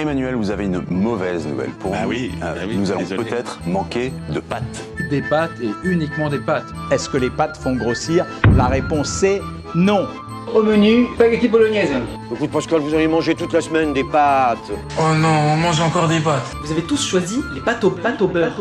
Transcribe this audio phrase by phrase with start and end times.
[0.00, 2.08] Emmanuel, vous avez une mauvaise nouvelle pour Ah nous.
[2.10, 4.62] oui, Euh, ah oui, nous allons peut-être manquer de pâtes.
[5.10, 6.64] Des pâtes et uniquement des pâtes.
[6.90, 8.24] Est-ce que les pâtes font grossir
[8.56, 9.40] La réponse est
[9.74, 10.06] non.
[10.54, 11.90] Au menu, spaghetti bolognaise.
[12.32, 14.58] Écoute Pascal, vous allez manger toute la semaine des pâtes.
[14.98, 16.50] Oh non, on mange encore des pâtes.
[16.64, 18.52] Vous avez tous choisi les pâtes au, pâtes au beurre.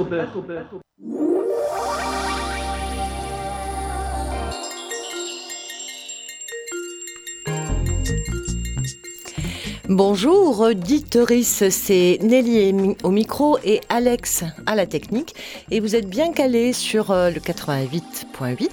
[9.90, 15.34] Bonjour, auditeurice, c'est Nelly au micro et Alex à la technique.
[15.72, 18.70] Et vous êtes bien calés sur euh, le 88.8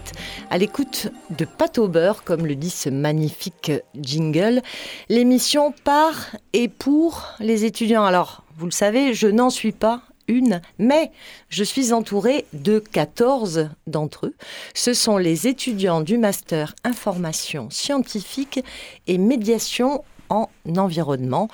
[0.50, 4.60] à l'écoute de Pâte au beurre, comme le dit ce magnifique jingle.
[5.08, 8.04] L'émission par et pour les étudiants.
[8.04, 11.12] Alors, vous le savez, je n'en suis pas une, mais
[11.48, 14.34] je suis entourée de 14 d'entre eux.
[14.74, 18.62] Ce sont les étudiants du master information scientifique
[19.06, 21.48] et médiation en environnement.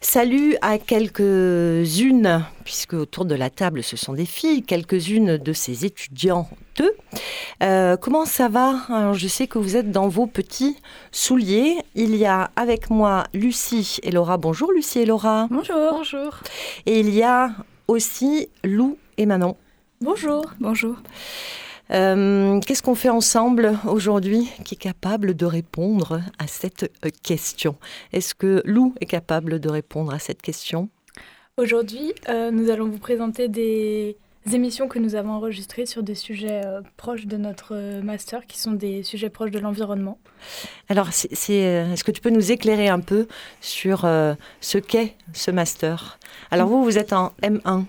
[0.00, 5.84] Salut à quelques-unes, puisque autour de la table ce sont des filles, quelques-unes de ces
[5.84, 6.94] étudiants d'eux.
[7.62, 8.80] Euh, comment ça va?
[8.88, 10.76] Alors, Je sais que vous êtes dans vos petits
[11.12, 11.76] souliers.
[11.94, 14.36] Il y a avec moi Lucie et Laura.
[14.36, 15.48] Bonjour Lucie et Laura.
[15.50, 15.92] Bonjour.
[15.92, 16.38] Bonjour.
[16.86, 17.50] Et il y a
[17.88, 19.56] aussi Lou et Manon.
[20.00, 20.44] Bonjour.
[20.60, 20.96] Bonjour.
[21.90, 27.76] Euh, Qu'est-ce qu'on fait ensemble aujourd'hui qui est capable de répondre à cette euh, question?
[28.12, 30.88] Est-ce que Lou est capable de répondre à cette question?
[31.56, 34.16] Aujourd'hui, euh, nous allons vous présenter des
[34.52, 38.72] émissions que nous avons enregistrées sur des sujets euh, proches de notre master, qui sont
[38.72, 40.18] des sujets proches de l'environnement.
[40.88, 43.26] Alors, est-ce que tu peux nous éclairer un peu
[43.60, 44.02] sur
[44.60, 46.18] ce qu'est ce master?
[46.50, 47.84] Alors, vous, vous êtes en M1.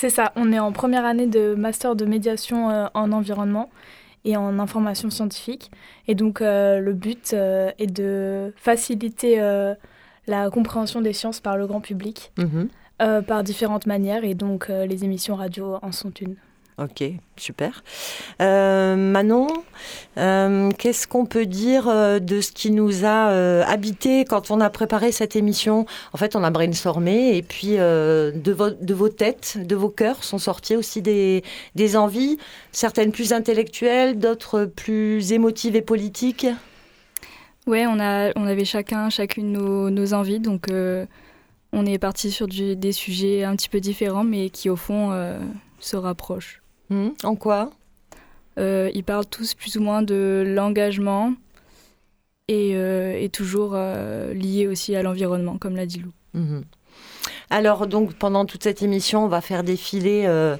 [0.00, 3.68] C'est ça, on est en première année de master de médiation euh, en environnement
[4.24, 5.70] et en information scientifique.
[6.08, 9.74] Et donc, euh, le but euh, est de faciliter euh,
[10.26, 12.32] la compréhension des sciences par le grand public.
[12.38, 12.70] Mhm.
[13.26, 16.36] par différentes manières et donc les émissions radio en sont une.
[16.78, 17.04] Ok,
[17.36, 17.84] super.
[18.40, 19.48] Euh, Manon,
[20.16, 24.60] euh, qu'est-ce qu'on peut dire euh, de ce qui nous a euh, habité quand on
[24.62, 25.84] a préparé cette émission?
[26.14, 30.38] En fait, on a brainstormé et puis de, de vos têtes, de vos cœurs sont
[30.38, 31.44] sorties aussi des,
[31.74, 32.38] des envies,
[32.72, 36.46] certaines plus intellectuelles, d'autres plus émotives et politiques?
[37.66, 40.68] Ouais, on, on avait chacun, chacune nos, nos envies, donc
[41.72, 45.12] on est parti sur des sujets un petit peu différents, mais qui au fond
[45.80, 46.62] se rapprochent.
[46.90, 47.70] Hmm, en quoi?
[48.58, 51.34] Euh, ils parlent tous plus ou moins de l'engagement
[52.48, 56.12] et, euh, et toujours euh, liés aussi à l'environnement, comme l'a dit Lou.
[56.34, 56.64] Mhm.
[57.48, 60.56] Alors donc pendant toute cette émission, on va faire défiler euh,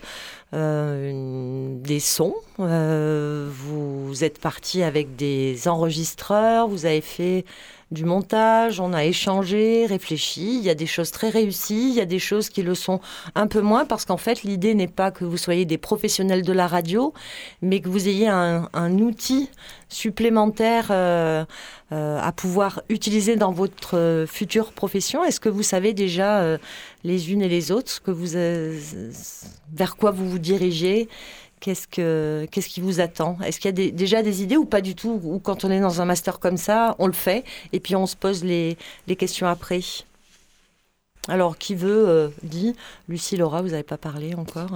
[0.55, 2.35] euh, une- des sons.
[2.59, 7.45] Euh, vous êtes parti avec des enregistreurs, vous avez fait
[7.91, 10.59] du montage, on a échangé, réfléchi.
[10.59, 13.01] Il y a des choses très réussies, il y a des choses qui le sont
[13.35, 16.53] un peu moins parce qu'en fait l'idée n'est pas que vous soyez des professionnels de
[16.53, 17.13] la radio,
[17.63, 18.69] mais que vous ayez un,
[19.01, 19.49] outil
[19.89, 21.45] supplémentaire euh,
[21.93, 25.25] euh, à pouvoir utiliser dans votre euh, future profession.
[25.25, 26.59] Est-ce que vous savez déjà
[27.03, 28.37] les unes et les autres que vous,
[29.73, 31.09] vers quoi vous vous dirigez
[31.61, 33.37] Qu'est-ce, que, qu'est-ce qui vous attend?
[33.45, 35.21] Est-ce qu'il y a des- déjà des idées ou pas du tout?
[35.25, 37.45] Ou quand on est dans un master comme ça, on le fait
[37.75, 39.81] et puis on se pose les, les questions après?
[41.29, 42.75] Alors, qui veut euh, dit
[43.09, 44.71] Lucie, Laura, vous n'avez pas parlé encore?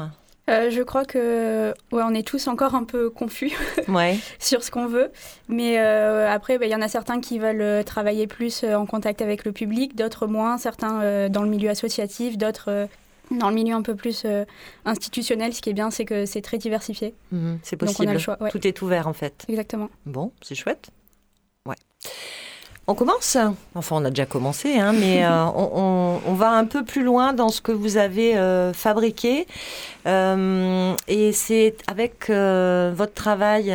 [0.51, 3.53] Euh, je crois que ouais, on est tous encore un peu confus
[3.89, 4.19] Ouais.
[4.39, 5.11] sur ce qu'on veut.
[5.49, 8.75] Mais euh, après, bah, il y en a certains qui veulent euh, travailler plus euh,
[8.75, 12.87] en contact avec le public, d'autres moins, certains euh, dans le milieu associatif, d'autres euh,
[13.31, 14.45] dans le milieu un peu plus euh,
[14.85, 15.55] institutionnel.
[15.55, 17.15] Ce qui est bien, c'est que c'est très diversifié.
[17.33, 18.13] Mhm, C'est Donc, on a possible.
[18.13, 18.51] le choix, ouais.
[18.51, 19.45] Tout est ouvert en fait.
[19.49, 19.89] Exactement.
[20.07, 20.91] Bon, c'est chouette.
[21.67, 21.77] Ouais.
[22.87, 23.39] On commence?
[23.75, 27.03] Enfin, on a déjà commencé, hein, mais euh, on, on- on va un peu plus
[27.03, 29.47] loin dans ce que vous avez euh, fabriqué.
[30.07, 33.75] Euh, et c'est avec votre travail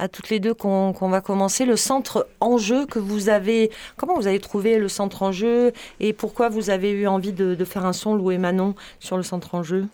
[0.00, 1.64] à toutes les deux qu'on va commencer.
[1.66, 3.70] Le centre enjeu que vous avez...
[3.96, 7.64] Comment vous avez trouvé le centre enjeu et pourquoi vous avez eu envie de, de
[7.64, 9.86] faire un son, Lou et Manon, sur le centre enjeu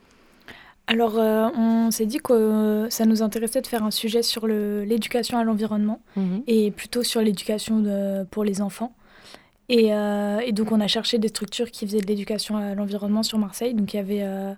[0.86, 4.46] Alors, euh, on s'est dit que euh, ça nous intéressait de faire un sujet sur
[4.46, 6.42] l'éducation à l'environnement Mhm.
[6.46, 7.82] et plutôt sur l'éducation
[8.30, 8.92] pour les enfants.
[9.70, 13.22] Et, euh, et donc, on a cherché des structures qui faisaient de l'éducation à l'environnement
[13.22, 13.72] sur Marseille.
[13.72, 14.52] Donc, il y avait euh,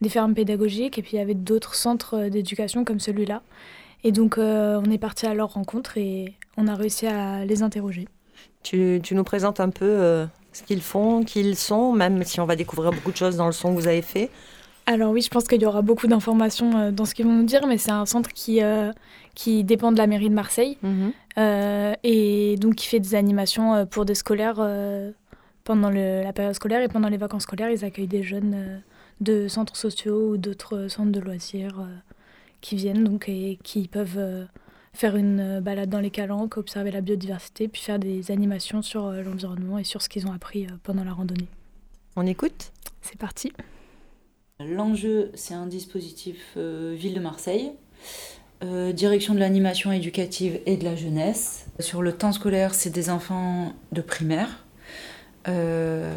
[0.00, 3.42] des fermes pédagogiques et puis il y avait d'autres centres d'éducation comme celui-là.
[4.04, 8.06] Et donc, on est parti à leur rencontre et on a réussi à les interroger.
[8.64, 12.46] Tu, tu nous présentes un peu ce qu'ils font, qui ils sont, même si on
[12.46, 14.28] va découvrir beaucoup de choses dans le son que vous avez fait.
[14.86, 17.44] Alors oui, je pense qu'il y aura beaucoup d'informations euh, dans ce qu'ils vont nous
[17.44, 18.92] dire, mais c'est un centre qui, euh,
[19.34, 21.12] qui dépend de la mairie de Marseille Mhm.
[21.38, 25.12] euh, et donc qui fait des animations pour des scolaires euh,
[25.64, 28.82] pendant la période scolaire et pendant les vacances scolaires, ils accueillent des jeunes
[29.20, 31.86] de centres sociaux ou d'autres centres de loisirs
[32.60, 34.46] qui viennent donc et qui peuvent
[34.92, 39.78] faire une balade dans les calanques, observer la biodiversité, puis faire des animations sur l'environnement
[39.78, 41.46] et sur ce qu'ils ont appris pendant la randonnée.
[42.16, 42.72] On écoute?
[43.00, 43.52] C'est parti.
[44.68, 47.72] L'enjeu, c'est un dispositif Ville de Marseille
[48.64, 51.66] euh, direction de l'animation éducative et de la jeunesse.
[51.80, 54.64] Sur le temps scolaire, c'est des enfants de primaire.
[55.48, 56.14] Euh,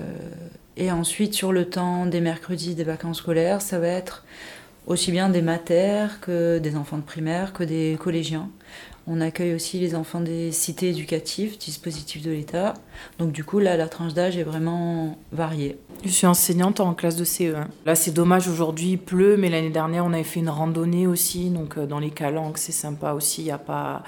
[0.77, 4.25] et ensuite, sur le temps des mercredis, des vacances scolaires, ça va être
[4.85, 8.51] aussi bien des matères que des enfants de primaire, que des collégiens.
[9.07, 12.73] On accueille aussi les enfants des cités éducatives, dispositifs de l'État.
[13.19, 15.77] Donc du coup, là, la tranche d'âge est vraiment variée.
[16.03, 17.67] Je suis enseignante en classe de CE1.
[17.85, 21.51] Là, c'est dommage, aujourd'hui il pleut, mais l'année dernière, on avait fait une randonnée aussi.
[21.51, 23.41] Donc euh, dans les calanques, c'est sympa aussi.
[23.41, 24.03] Il y a pas...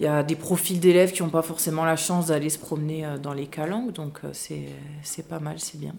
[0.00, 3.04] Il y a des profils d'élèves qui n'ont pas forcément la chance d'aller se promener
[3.04, 5.92] euh, dans les calanques, donc euh, c'est pas mal, c'est bien.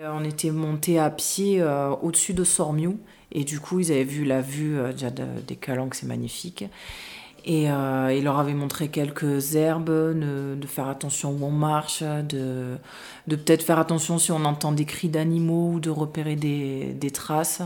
[0.00, 3.00] On était monté à pied euh, au-dessus de Sormiou
[3.32, 6.64] et du coup ils avaient vu la vue euh, déjà des calanques, c'est magnifique.
[7.44, 12.76] Et il leur avait montré quelques herbes, de, faire attention où on marche, de,
[13.26, 17.62] peut-être faire attention si on entend des cris d'animaux ou de repérer des, traces.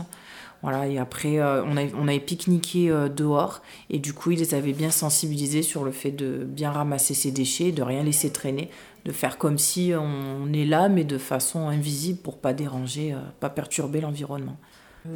[0.63, 4.73] Voilà, et après, on, avait, on avait pique-niqué dehors, et du coup, ils les avaient
[4.73, 8.69] bien sensibilisés sur le fait de bien ramasser ses déchets, de rien laisser traîner,
[9.05, 13.17] de faire comme si on est là, mais de façon invisible pour pas déranger, euh,
[13.39, 14.57] pas perturber l'environnement.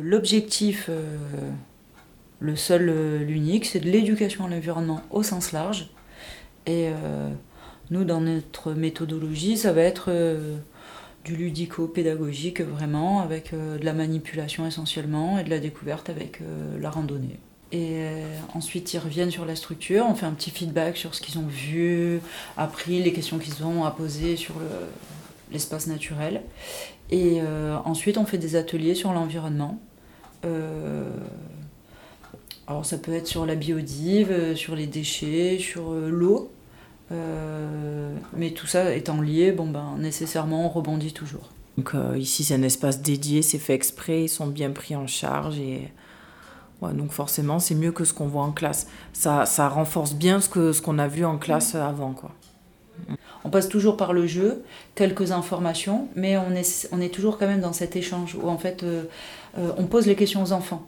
[0.01, 1.17] L'objectif, euh,
[2.39, 5.89] le seul, euh, l'unique, c'est de l'éducation à l'environnement au sens large.
[6.65, 6.89] Et
[7.91, 10.11] nous, dans notre méthodologie, ça va être
[11.27, 16.39] du ludico-pédagogique vraiment, avec de la manipulation essentiellement et de la découverte avec
[16.79, 17.38] la randonnée.
[17.71, 21.21] Et euh, ensuite, ils reviennent sur la structure, on fait un petit feedback sur ce
[21.21, 22.21] qu'ils ont vu,
[22.56, 24.56] appris, les questions qu'ils ont à poser sur
[25.51, 26.44] l'espace naturel.
[27.12, 29.79] Et euh, ensuite, on fait des ateliers sur l'environnement.
[30.45, 31.09] Euh,
[32.68, 36.51] alors, ça peut être sur la biodive, sur les déchets, sur l'eau.
[37.12, 41.50] Mais tout ça étant lié, bon ben, nécessairement, on rebondit toujours.
[41.77, 45.59] Donc, ici, c'est un espace dédié, c'est fait exprès, ils sont bien pris en charge
[45.59, 45.92] et
[46.81, 48.88] donc forcément, c'est mieux que ce qu'on voit en classe.
[49.13, 52.13] Ça, ça renforce bien ce qu'on ce qu'on a vu en classe avant.
[52.13, 52.31] Quoi.
[53.44, 54.63] On passe toujours par le jeu,
[54.95, 58.57] quelques informations, mais on est, on est toujours quand même dans cet échange où en
[58.57, 59.03] fait euh,
[59.57, 60.86] euh, on pose les questions aux enfants.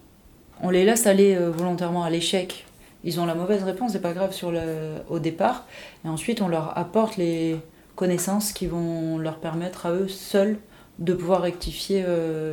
[0.62, 2.66] On les laisse aller euh, volontairement à l'échec.
[3.04, 5.66] Ils ont la mauvaise réponse, c'est pas grave sur le, au départ.
[6.04, 7.56] Et ensuite on leur apporte les
[7.96, 10.58] connaissances qui vont leur permettre à eux seuls
[10.98, 12.04] de pouvoir rectifier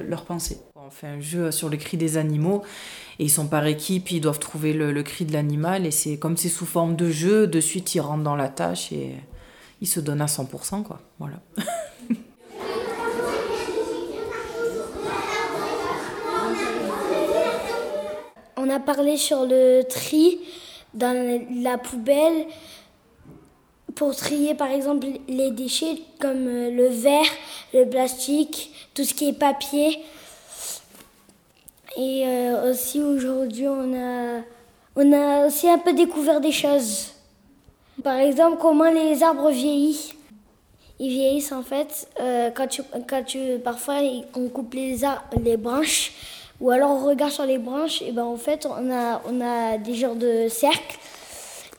[0.08, 0.60] leurs pensées.
[0.76, 2.64] On fait un jeu sur le cri des animaux
[3.20, 6.38] et ils sont par équipe, ils doivent trouver le, cri de l'animal et c'est comme
[6.38, 9.16] c'est sous forme de jeu, de suite ils rentrent dans la tâche et
[9.82, 10.84] ils se donnent à 100%.
[10.84, 11.02] Quoi.
[11.20, 11.42] Voilà.
[18.78, 20.40] a parlé sur le tri
[20.94, 22.46] dans la poubelle
[23.96, 27.32] pour trier par exemple les déchets comme euh, le verre,
[27.74, 30.00] le plastique, tout ce qui est papier.
[31.98, 34.42] Et euh, aussi aujourd'hui, on a,
[34.96, 37.14] on a aussi un peu découvert des choses.
[38.04, 40.14] Par exemple, comment les arbres vieillissent.
[41.00, 43.96] Ils vieillissent en fait euh, quand, tu, quand tu, parfois
[44.36, 44.98] on coupe les,
[45.44, 46.12] les branches
[46.60, 49.78] ou alors on regarde sur les branches et ben en fait on a, on a
[49.78, 50.98] des genres de cercles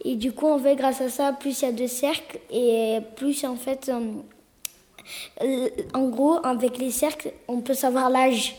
[0.05, 2.99] et du coup en fait grâce à ça plus il y a de cercles et
[3.17, 4.01] plus en fait euh,
[5.43, 8.57] euh, en gros, avec les cercles, on peut savoir l'âge.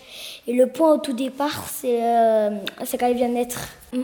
[0.47, 2.49] Et le point au tout départ, c'est euh,
[2.99, 3.59] quand il vient naître.
[3.93, 3.99] euh,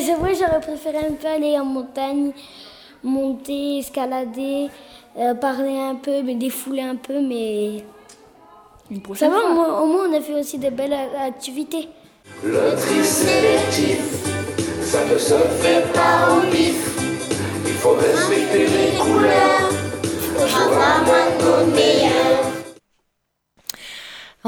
[0.00, 2.32] c'est vrai, j'aurais préféré un peu aller en montagne,
[3.02, 4.68] monter, escalader,
[5.18, 7.84] euh, parler un peu, mais défouler un peu, mais.
[9.14, 11.88] Ça va, au moins, au moins, on a fait aussi de belles activités.
[12.42, 14.00] Le tri sélectif,
[14.82, 16.96] ça ne se fait pas au bif.
[17.66, 19.68] Il faut respecter les couleurs.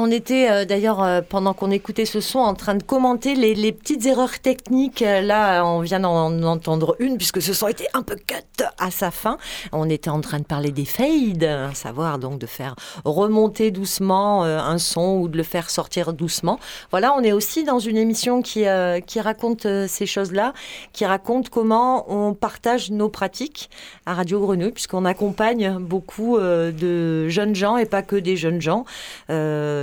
[0.03, 3.71] On était euh, d'ailleurs, euh, pendant qu'on écoutait ce son, en train de commenter les,
[3.71, 5.01] petites erreurs techniques.
[5.01, 9.11] Là, on vient d'en entendre une, puisque ce son était un peu cut à sa
[9.11, 9.37] fin.
[9.71, 12.73] On était en train de parler des fades, à savoir donc de faire
[13.05, 16.59] remonter doucement euh, un son ou de le faire sortir doucement.
[16.89, 18.65] Voilà, on est aussi dans une émission qui,
[19.05, 20.53] qui raconte ces choses-là,
[20.93, 23.69] qui raconte comment on partage nos pratiques
[24.07, 28.85] à Radio Grenouille, puisqu'on accompagne beaucoup de jeunes gens et pas que des jeunes gens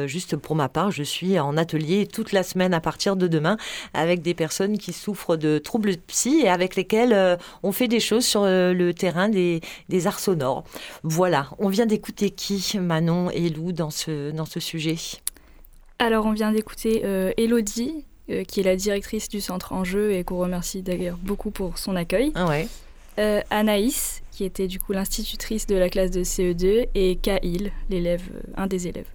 [0.09, 3.57] juste pour ma part, je suis en atelier toute la semaine à partir de demain
[3.95, 8.25] avec des personnes qui souffrent de troubles psy et avec lesquelles on fait des choses
[8.25, 10.65] sur le terrain des, des arts sonores.
[11.03, 14.97] Voilà, on vient d'écouter qui, Manon et Lou, dans ce, dans ce sujet?
[15.99, 17.03] Alors, on vient d'écouter
[17.37, 18.05] Elodie,
[18.47, 22.33] qui est la directrice du centre Enjeu et qu'on remercie d'ailleurs beaucoup pour son accueil.
[22.35, 22.69] Ah ouais.
[23.51, 28.23] Anaïs, qui était du coup l'institutrice de la classe de CE2, et Kaïl, l'élève,
[28.57, 29.09] un des élèves.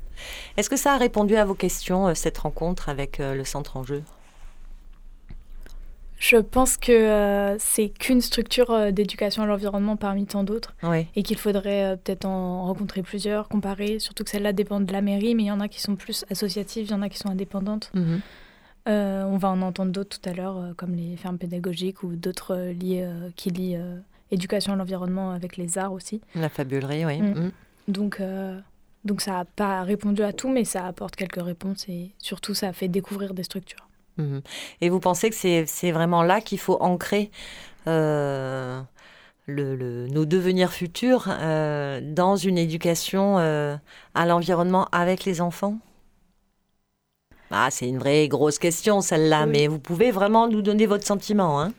[0.57, 4.03] Est-ce que ça a répondu à vos questions, cette rencontre avec le centre Enjeu
[6.23, 11.05] je pense que euh, c'est qu'une structure euh, d'éducation à l'environnement parmi tant d'autres oui.
[11.17, 15.01] et qu'il faudrait euh, peut-être en rencontrer plusieurs, comparer, surtout que celle-là dépend de la
[15.01, 17.17] mairie, mais il y en a qui sont plus associatives, il y en a qui
[17.17, 17.91] sont indépendantes.
[17.93, 18.21] Mhm.
[18.87, 23.05] on va en entendre d'autres tout à l'heure, comme les fermes pédagogiques ou d'autres liés
[23.35, 23.77] qui lient
[24.31, 26.21] éducation à l'environnement avec les arts aussi.
[26.35, 27.21] La fabulerie, oui.
[27.21, 27.33] Mm.
[27.33, 27.51] Mm.
[27.89, 28.21] Donc,
[29.05, 32.73] donc ça n'a pas répondu à tout, mais ça apporte quelques réponses et surtout ça
[32.73, 33.87] fait découvrir des structures.
[34.17, 34.39] Mmh.
[34.81, 37.31] Et vous pensez que c'est vraiment là qu'il faut ancrer
[37.87, 38.81] euh,
[39.47, 43.75] le, le, nos devenirs futurs euh, dans une éducation euh,
[44.13, 45.79] à l'environnement avec les enfants?
[47.51, 49.51] Ah, C'est une vraie grosse question celle-là, Oui.
[49.51, 51.73] mais vous pouvez vraiment nous donner votre sentiment, hein,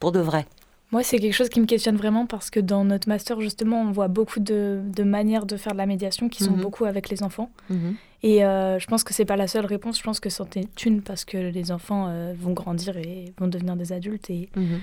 [0.00, 0.46] pour de vrai.
[0.92, 3.90] Moi, c'est quelque chose qui me questionne vraiment parce que dans notre master, justement, on
[3.92, 6.60] voit beaucoup de, de manières de faire de la médiation qui sont Mhm.
[6.60, 7.50] beaucoup avec les enfants.
[7.70, 7.94] Mhm.
[8.22, 9.98] Et euh, je pense que c'est pas la seule réponse.
[9.98, 13.48] Je pense que c'en est une parce que les enfants euh, vont grandir et vont
[13.48, 14.80] devenir des adultes et Mhm.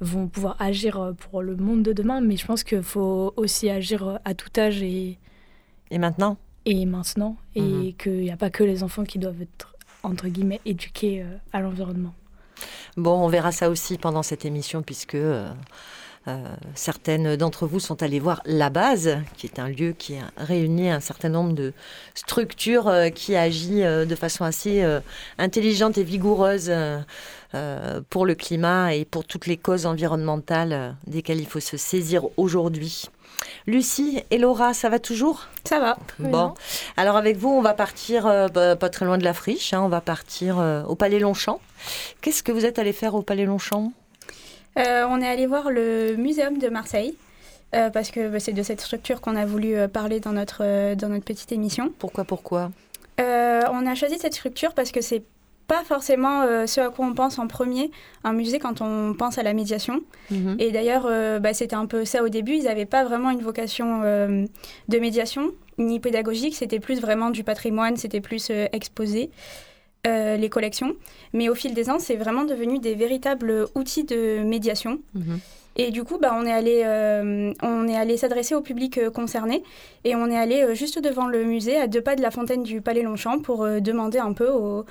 [0.00, 2.20] vont pouvoir agir euh, pour le monde de demain.
[2.20, 5.16] Mais je pense qu'il faut aussi agir à tout âge et,
[5.92, 6.36] Et maintenant?
[6.64, 7.36] et maintenant.
[7.54, 11.36] Et qu'il n'y a pas que les enfants qui doivent être, entre guillemets, éduqués euh,
[11.52, 12.12] à l'environnement.
[12.96, 15.48] Bon, on verra ça aussi pendant cette émission puisque euh,
[16.28, 16.44] euh,
[16.74, 20.90] certaines d'entre vous sont allées voir La Base, qui est un lieu qui a réuni
[20.90, 21.72] un certain nombre de
[22.14, 24.84] structures euh, qui agit de façon assez
[25.38, 26.72] intelligente et vigoureuse
[28.10, 33.08] pour le climat et pour toutes les causes environnementales desquelles il faut se saisir aujourd'hui.
[33.66, 35.46] Lucie et Laura, ça va toujours?
[35.64, 35.96] Ça va.
[36.18, 36.54] Bon,
[36.96, 39.82] alors avec vous, on va partir euh, bah, pas très loin de la friche, hein,
[39.82, 41.60] on va partir euh, au Palais Longchamp.
[42.20, 43.92] Qu'est-ce que vous êtes allé faire au Palais Longchamp?
[44.78, 47.14] Euh, on est allé voir le Muséum de Marseille.
[47.74, 50.62] euh, parce que bah, c'est de cette structure qu'on a voulu euh, parler dans notre,
[50.62, 51.92] euh, dans notre petite émission.
[51.98, 52.70] Pourquoi, pourquoi?
[53.20, 55.22] Euh, On a choisi cette structure parce que c'est
[55.66, 57.90] pas forcément euh, ce à quoi on pense en premier,
[58.24, 60.00] un musée quand on pense à la médiation.
[60.30, 60.56] Mhm.
[60.58, 62.54] Et d'ailleurs, euh, bah, c'était un peu ça au début.
[62.54, 64.44] Ils n'avaient pas vraiment une vocation euh,
[64.88, 66.54] de médiation ni pédagogique.
[66.54, 69.30] C'était plus vraiment du patrimoine, c'était plus euh, exposé.
[70.04, 70.94] les collections.
[71.32, 75.00] Mais au fil des ans, c'est vraiment devenu des véritables outils de médiation.
[75.14, 75.40] Mhm.
[75.76, 79.10] Et du coup, bah, on est allé, euh, on est allé s'adresser au public euh,
[79.10, 79.62] concerné
[80.04, 82.62] et on est allé euh, juste devant le musée, à deux pas de la fontaine
[82.62, 84.86] du Palais Longchamp, pour demander un peu aux,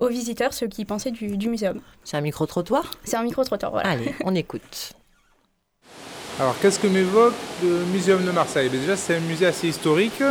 [0.00, 1.80] aux visiteurs ce qu'ils pensaient du, du muséum.
[2.04, 2.90] C'est un micro-trottoir?
[3.04, 3.90] C'est un micro-trottoir, voilà.
[3.90, 4.92] Allez, on écoute.
[6.40, 8.68] Alors, qu'est-ce que m'évoque le Muséum de Marseille?
[8.68, 10.22] Ben, Déjà, c'est un musée assez historique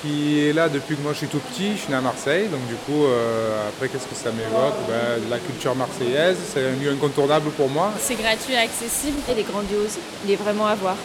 [0.00, 1.72] qui est là depuis que moi je suis tout petit.
[1.76, 4.74] Je suis né à Marseille, donc du coup, euh, après, qu'est-ce que ça m'évoque?
[4.88, 7.92] Ben, La culture marseillaise, c'est un lieu incontournable pour moi.
[8.00, 9.18] C'est gratuit et accessible.
[9.30, 9.98] Il est grandiose.
[10.24, 10.96] Il est vraiment à voir.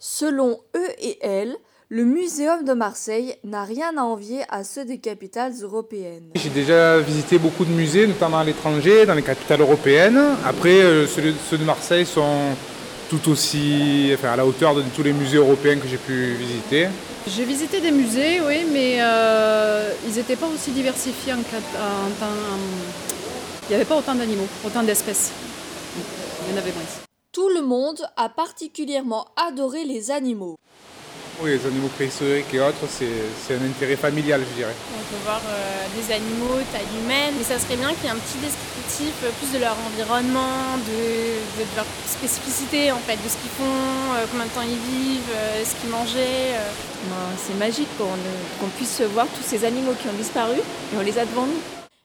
[0.00, 1.54] Selon eux et elles,
[1.94, 6.30] le Muséum de Marseille n'a rien à envier à ceux des capitales européennes.
[6.36, 10.18] J'ai déjà visité beaucoup de musées, notamment à l'étranger, dans les capitales européennes.
[10.42, 12.56] Après, euh, ceux, de, Marseille sont
[13.10, 16.88] tout aussi enfin, à la hauteur de tous les musées européens que j'ai pu visiter.
[17.26, 21.36] J'ai visité des musées, oui, mais euh, ils n'étaient pas aussi diversifiés en-
[23.64, 25.30] Il n'y avait pas autant d'animaux, autant d'espèces.
[26.48, 26.84] Il y en avait moins.
[27.32, 30.56] Tout le monde a particulièrement adoré les animaux.
[31.40, 34.74] Oui, les animaux préhistoriques et autres, c'est un intérêt familial, je dirais.
[34.94, 38.10] On peut voir euh, des animaux, taille humaine, mais ça serait bien qu'il y ait
[38.10, 43.16] un petit descriptif euh, plus de leur environnement, de, de- de leur spécificité en fait,
[43.16, 43.64] de ce qu'ils font,
[44.14, 46.54] euh, combien de temps ils vivent, euh, ce qu'ils mangeaient.
[46.54, 46.70] euh.
[47.10, 51.18] Ben, c'est magique qu'on puisse voir tous ces animaux qui ont disparu et on les
[51.18, 51.60] a devant nous.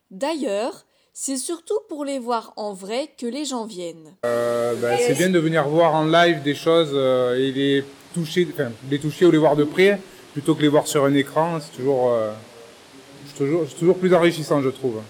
[0.10, 4.16] D'ailleurs, c'est surtout pour les voir en vrai que les gens viennent.
[4.26, 7.84] Euh, ben, c'est bien de venir voir en live des choses euh, et les
[8.90, 10.00] les toucher ou les voir de près,
[10.34, 11.60] plutôt que les voir sur un écran.
[11.60, 12.34] C'est toujours, euh,
[13.78, 15.02] toujours, plus enrichissant, je trouve.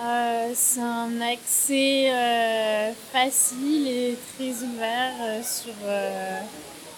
[0.00, 5.74] Euh, c'est un accès euh, facile et très ouvert sur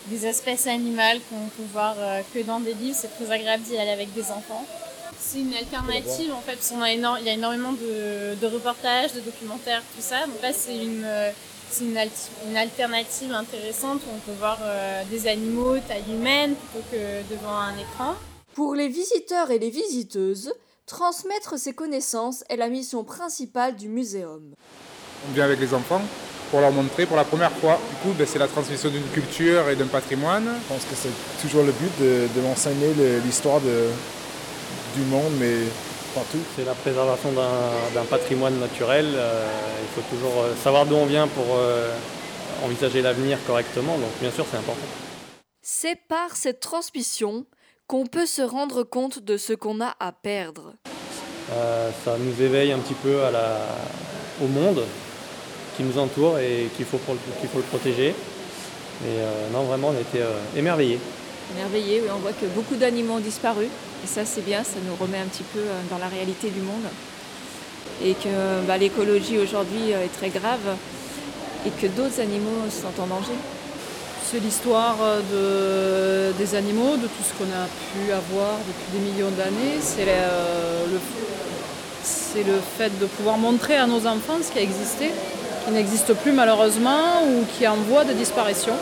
[0.06, 1.96] des espèces animales qu'on peut voir
[2.34, 2.96] que dans des livres.
[3.00, 4.66] C'est très agréable d'y aller avec des enfants.
[5.18, 9.12] C'est une alternative en fait, parce qu'on a éno- il y a énormément de, reportages,
[9.12, 10.26] de documentaires, tout ça.
[10.26, 11.04] Donc là, c'est une,
[11.70, 17.32] c'est une, alternative intéressante où on peut voir euh, des animaux taille humaine plutôt que
[17.32, 18.14] devant un écran.
[18.54, 20.52] Pour les visiteurs et les visiteuses,
[20.86, 24.54] transmettre ces connaissances est la mission principale du muséum.
[25.28, 26.02] On vient avec les enfants
[26.50, 27.78] pour leur montrer pour la première fois.
[27.90, 30.48] Du coup, ben, c'est la transmission d'une culture et d'un patrimoine.
[30.62, 32.92] Je pense que c'est toujours le but de, de m'enseigner
[33.24, 35.54] l'histoire du monde, mais
[36.14, 36.38] partout.
[36.56, 39.06] C'est la préservation d'un patrimoine naturel.
[39.14, 39.46] Euh,
[39.82, 41.92] il faut toujours euh, savoir d'où on vient pour euh,
[42.64, 43.96] envisager l'avenir correctement.
[43.98, 44.86] Donc, bien sûr, c'est important.
[45.62, 47.44] C'est par cette transmission
[47.86, 50.74] qu'on peut se rendre compte de ce qu'on a à perdre.
[51.52, 53.58] Euh, ça nous éveille un petit peu à la,
[54.40, 54.84] au monde
[55.76, 58.08] qui nous entoure et qu'il faut, le protéger.
[58.08, 58.14] Et
[59.06, 60.98] euh, non, vraiment, on était euh, émerveillés.
[61.56, 63.66] Émerveillés, oui, on voit que beaucoup d'animaux ont disparu.
[64.02, 66.88] Et ça, c'est bien, ça nous remet un petit peu dans la réalité du monde.
[68.02, 70.76] Et que bah, l'écologie aujourd'hui est très grave
[71.66, 73.36] et que d'autres animaux sont en danger.
[74.24, 74.96] C'est l'histoire
[75.32, 79.78] de, des animaux, de tout ce qu'on a pu avoir depuis des millions d'années.
[79.80, 80.98] C'est le,
[82.02, 85.10] c'est le fait de pouvoir montrer à nos enfants ce qui a existé,
[85.66, 88.72] qui n'existe plus malheureusement ou qui est en voie de disparition,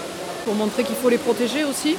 [0.45, 1.97] pour montrer qu'il faut les protéger aussi,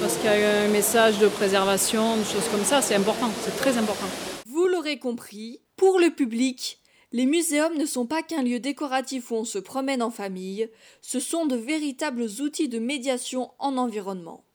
[0.00, 3.56] parce qu'il y a un message de préservation, de choses comme ça, c'est important, c'est
[3.56, 4.06] très important.
[4.46, 6.80] Vous l'aurez compris, pour le public,
[7.12, 10.70] les muséums ne sont pas qu'un lieu décoratif où on se promène en famille,
[11.02, 14.45] ce sont de véritables outils de médiation en environnement.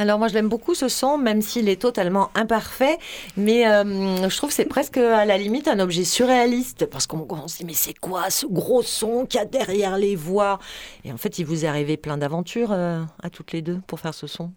[0.00, 2.96] Alors moi je l'aime beaucoup ce son, même s'il est totalement imparfait,
[3.36, 7.58] mais euh, je trouve c'est presque à la limite un objet surréaliste, parce qu'on se
[7.58, 10.58] dit mais c'est quoi ce gros son qu'il y a derrière les voix?
[11.04, 14.00] Et en fait il vous est arrivé plein d'aventures euh, à toutes les deux pour
[14.00, 14.52] faire ce son.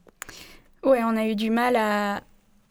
[0.82, 2.22] Ouais, on a eu du mal à,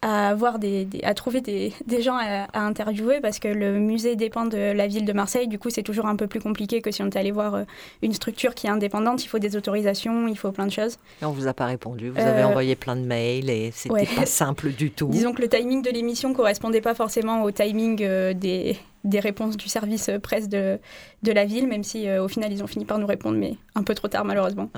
[0.02, 4.44] à, avoir des, à trouver des, des gens à, interviewer parce que le musée dépend
[4.44, 5.49] de la ville de Marseille.
[5.49, 7.64] Du coup, c'est toujours un peu plus compliqué que si on était allé voir euh,
[8.02, 9.25] une structure qui est indépendante.
[9.25, 10.99] Il faut des autorisations, il faut plein de choses.
[11.23, 12.11] Et on vous a pas répondu.
[12.11, 15.09] Vous avez euh, envoyé plein de mails et c'était n'était pas simple du tout.
[15.09, 19.56] Disons que le timing de l'émission correspondait pas forcément au timing euh, des, des réponses
[19.56, 20.78] du service presse de,
[21.23, 23.83] de la ville, même si au final ils ont fini par nous répondre, mais un
[23.83, 24.70] peu trop tard malheureusement.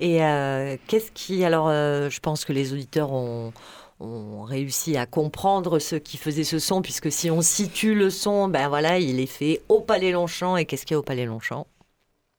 [0.00, 0.18] Et
[0.86, 3.52] qu'est-ce qui, alors, je pense que les auditeurs ont,
[4.02, 8.48] on réussit à comprendre ce qui faisait ce son, puisque si on situe le son,
[8.48, 10.56] ben voilà, il est fait au Palais Longchamp.
[10.56, 11.66] Et qu'est-ce qu'il y a au Palais Longchamp?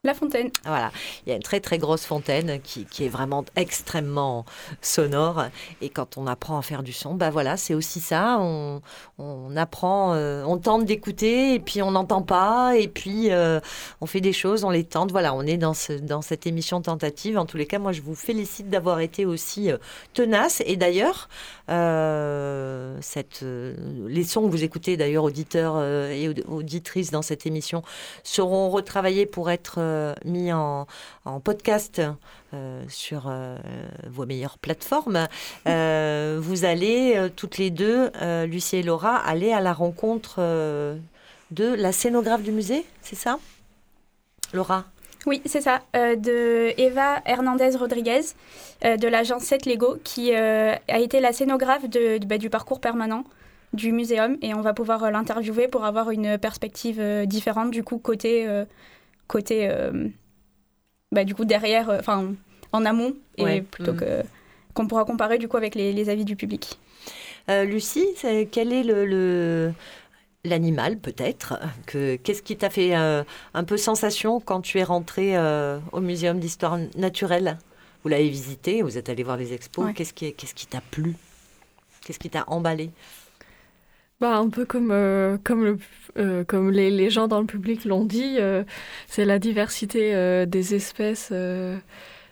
[0.05, 0.49] La fontaine.
[0.65, 0.91] Voilà,
[1.25, 4.43] il y a une très très grosse fontaine qui, est vraiment extrêmement
[4.81, 5.45] sonore.
[5.81, 8.37] Et quand on apprend à faire du son, bah voilà, c'est aussi ça.
[8.37, 8.81] On,
[9.55, 12.75] apprend, euh, on tente d'écouter et puis on n'entend pas.
[12.75, 13.61] Et puis euh,
[14.01, 15.13] on fait des choses, on les tente.
[15.13, 17.37] Voilà, on est dans, ce, dans cette émission tentative.
[17.37, 19.77] En tous les cas, moi je vous félicite d'avoir été aussi euh,
[20.13, 20.61] tenace.
[20.65, 21.29] Et d'ailleurs,
[21.67, 23.43] cette,
[24.07, 27.83] les sons que vous écoutez d'ailleurs, auditeurs et auditrices dans cette émission,
[28.23, 30.87] seront retravaillés pour être euh, mis en,
[31.43, 32.01] podcast
[32.53, 33.57] euh, sur euh,
[34.07, 35.27] vos meilleures plateformes.
[35.65, 38.11] vous allez toutes les deux,
[38.45, 43.39] Lucie et Laura, aller à la rencontre de la scénographe du musée, c'est ça?
[44.53, 44.85] Laura?
[45.25, 48.21] Oui, c'est ça, de Eva Hernandez Rodriguez
[48.83, 53.23] de l'agence 7 Lego qui a été la scénographe de, bah, du parcours permanent
[53.73, 58.47] du muséum et on va pouvoir l'interviewer pour avoir une perspective différente du coup côté
[59.27, 60.09] côté, euh,
[61.11, 62.33] bah, du coup, derrière, euh, enfin,
[62.71, 63.97] en amont, et plutôt mm.
[63.97, 64.23] que
[64.73, 66.79] qu'on pourra comparer du coup avec les, avis du public.
[67.51, 68.07] Euh, Lucie,
[68.51, 69.71] quel est le,
[70.43, 75.37] l'animal peut-être que qu'est-ce qui t'a fait un peu sensation quand tu es rentrée
[75.91, 77.57] au muséum d'histoire naturelle?
[78.03, 79.93] Vous l'avez visité, vous êtes allé voir les expos.
[79.95, 81.15] Qu'est-ce qui qu'est-ce qui t'a plu?
[82.01, 82.91] Qu'est-ce qui t'a emballé?
[84.23, 85.77] Bah, un peu comme, euh, comme, le,
[86.17, 88.63] euh, comme les, les, gens dans le public l'ont dit, euh,
[89.07, 91.33] c'est la diversité des espèces.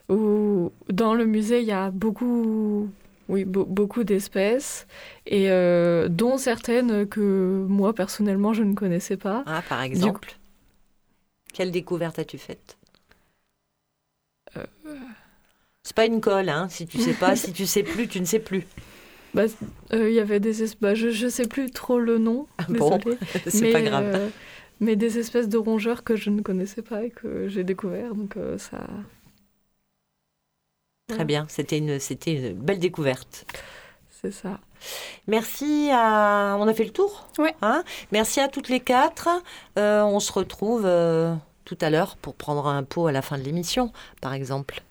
[0.09, 2.89] où dans le musée, il y a beaucoup,
[3.31, 4.87] oui, beaucoup d'espèces,
[5.25, 5.49] et
[6.09, 9.43] dont certaines que moi, personnellement, je ne connaissais pas.
[9.47, 10.37] Ah, par exemple
[11.53, 12.77] Quelle découverte as-tu faite?
[15.83, 16.67] C'est pas une colle, hein.
[16.69, 18.65] Si tu sais pas, si tu sais plus, tu ne sais plus.
[19.33, 19.43] Bah,
[19.93, 22.65] euh, il y avait des espèces, bah, je ne sais plus trop le nom, ah
[22.69, 22.99] bon,
[23.47, 24.11] c'est pas grave.
[24.13, 24.29] Euh,
[24.79, 28.35] mais des espèces de rongeurs que je ne connaissais pas et que j'ai découvert, donc
[28.35, 28.85] euh, ça...
[31.11, 33.45] Très bien, c'était une, c'était une belle découverte.
[34.09, 34.59] C'est ça.
[35.27, 36.55] Merci à...
[36.59, 37.27] On a fait le tour?
[37.39, 37.49] Oui.
[37.61, 37.83] Hein?
[38.11, 39.29] Merci à toutes les quatre.
[39.75, 40.83] on se retrouve
[41.65, 44.81] tout à l'heure pour prendre un pot à la fin de l'émission, par exemple.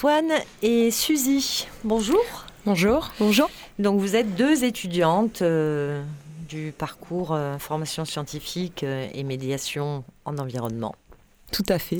[0.00, 0.32] Swan
[0.62, 1.68] et Suzy.
[1.84, 2.24] Bonjour.
[2.64, 3.10] Bonjour.
[3.20, 3.50] Bonjour.
[3.78, 6.02] Donc vous êtes deux étudiantes euh,
[6.48, 10.94] du parcours euh, formation scientifique euh, et médiation en environnement.
[11.52, 11.98] Tout à fait.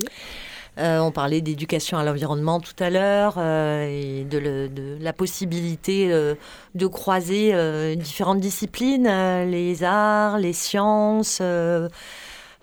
[0.79, 5.13] Euh, on parlait d'éducation à l'environnement tout à l'heure euh, et de, le- de la
[5.13, 6.33] possibilité euh,
[6.73, 11.87] de croiser euh, différentes disciplines, euh, les arts, les sciences, euh,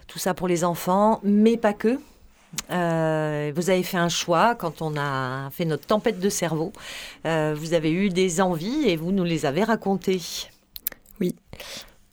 [0.09, 2.01] tout ça pour les enfants, mais pas que.
[2.71, 6.73] Euh, vous avez fait un choix quand on a fait notre tempête de cerveau.
[7.27, 10.21] Euh, vous avez eu des envies et vous nous les avez racontées.
[11.21, 11.35] Oui.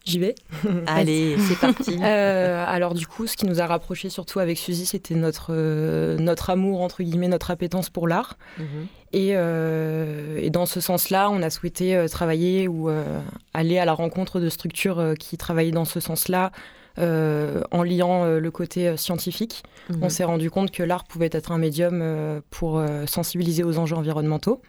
[0.06, 0.36] J'y vais.
[0.88, 2.00] Allez, c'est parti.
[2.06, 6.18] Euh, alors du coup, ce qui nous a rapprochés surtout avec Suzy, c'était notre, euh,
[6.18, 8.38] notre amour, entre guillemets, notre appétence pour l'art.
[8.60, 8.88] Mhm.
[9.14, 12.90] Et, euh, et dans ce sens-là, on a souhaité travailler ou
[13.54, 16.52] aller à la rencontre de structures qui travaillaient dans ce sens-là,
[16.98, 19.64] en liant euh, le côté euh, scientifique.
[19.90, 20.00] Mhm.
[20.04, 23.78] On s'est rendu compte que l'art pouvait être un médium euh, pour euh, sensibiliser aux
[23.78, 24.62] enjeux environnementaux.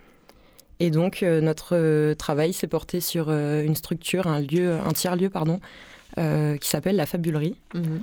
[0.78, 4.92] Et donc, euh, notre euh, travail s'est porté sur euh, une structure, un lieu, un
[4.92, 5.60] tiers-lieu, pardon,
[6.18, 7.56] euh, qui s'appelle la Fabulerie.
[7.74, 8.02] Mhm.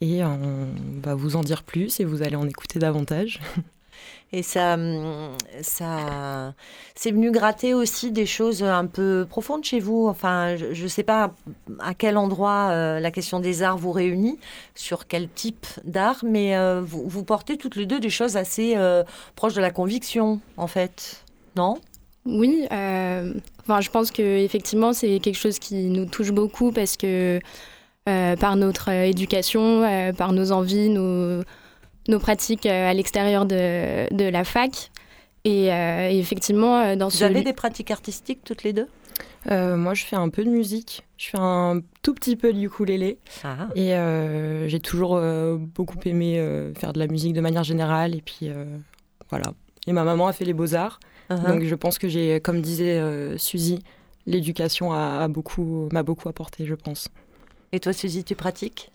[0.00, 0.68] Et on
[1.00, 3.40] va vous en dire plus et vous allez en écouter davantage.
[4.34, 6.54] Et ça, hum, ça,
[6.94, 10.06] c'est venu gratter aussi des choses un peu profondes chez vous.
[10.08, 11.34] Enfin, je ne sais pas
[11.80, 14.38] à quel endroit euh, la question des arts vous réunit,
[14.74, 19.04] sur quel type d'art, mais euh, vous, portez toutes les deux des choses assez euh,
[19.36, 21.24] proches de la conviction, en fait,
[21.56, 21.78] non?
[22.24, 27.40] Oui, enfin, je pense que effectivement c'est quelque chose qui nous touche beaucoup parce que
[28.04, 31.42] par notre éducation, par nos envies, nos,
[32.08, 34.90] nos pratiques euh, à l'extérieur de, de la fac.
[35.44, 38.72] Et, euh, et effectivement, euh, dans Vous ce avez li- des pratiques artistiques toutes les
[38.72, 38.88] deux?
[39.50, 41.02] Euh, moi, je fais un peu de musique.
[41.16, 43.18] Je fais un tout petit peu de ukulélé.
[43.42, 43.68] Ah.
[43.74, 48.14] Et euh, j'ai toujours euh, beaucoup aimé euh, faire de la musique de manière générale.
[48.14, 48.64] Et puis, euh,
[49.30, 49.52] voilà.
[49.88, 51.00] Et ma maman a fait les beaux-arts.
[51.28, 51.44] Uh-huh.
[51.46, 53.80] Donc, je pense que j'ai, comme disait euh, Suzy,
[54.26, 57.08] l'éducation a, a beaucoup, m'a beaucoup apporté, je pense.
[57.72, 58.92] Et toi, Suzy, tu pratiques?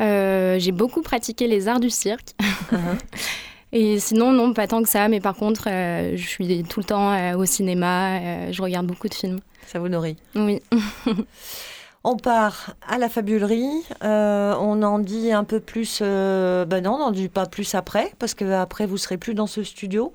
[0.00, 2.34] Euh, j'ai beaucoup pratiqué les arts du cirque.
[3.72, 5.08] Et sinon, non, pas tant que ça.
[5.08, 8.50] Mais par contre, euh, je suis tout le temps euh, au cinéma.
[8.52, 9.40] je regarde beaucoup de films.
[9.66, 10.62] Ça vous nourrit Oui.
[12.06, 13.82] On part à la fabulerie.
[14.02, 16.00] euh, on en dit un peu plus.
[16.02, 19.32] euh, ben non, on n'en dit pas plus après, parce que après vous serez plus
[19.32, 20.12] dans ce studio.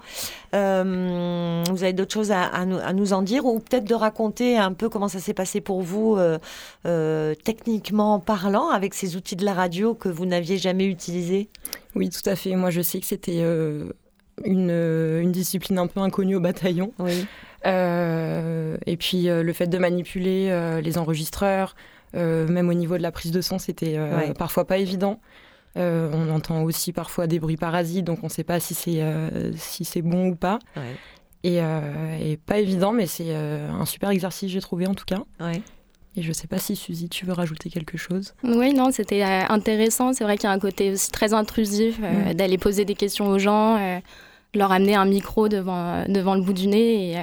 [0.53, 3.95] Euh, vous avez d'autres choses à, à nous, à nous en dire, ou peut-être de
[3.95, 6.17] raconter un peu comment ça s'est passé pour vous,
[7.43, 11.49] techniquement parlant, avec ces outils de la radio que vous n'aviez jamais utilisés?
[11.95, 12.55] Oui, tout à fait.
[12.55, 13.41] Moi, je sais que c'était
[14.45, 16.91] une, une discipline un peu inconnue au bataillon.
[16.99, 17.25] Oui.
[17.65, 21.75] Euh, et puis, euh, le fait de manipuler euh, les enregistreurs,
[22.15, 24.33] euh, même au niveau de la prise de son, c'était euh, Ouais.
[24.33, 25.19] parfois pas évident.
[25.77, 29.01] Euh, on entend aussi parfois des bruits parasites, donc on ne sait pas si c'est
[29.03, 30.57] euh, si c'est bon ou pas.
[30.75, 30.95] Ouais.
[31.43, 35.05] Et, euh, et pas évident, mais c'est euh, un super exercice, j'ai trouvé en tout
[35.05, 35.21] cas.
[35.39, 35.61] Ouais.
[36.17, 38.33] Et je sais pas si Suzy, tu veux rajouter quelque chose?
[38.43, 40.11] Oui, non, c'était intéressant.
[40.11, 42.33] C'est vrai qu'il y a un côté aussi très intrusif euh, Mm.
[42.33, 43.99] d'aller poser des questions aux gens, euh,
[44.55, 47.11] leur amener un micro devant, devant le bout du nez.
[47.11, 47.21] Et, euh,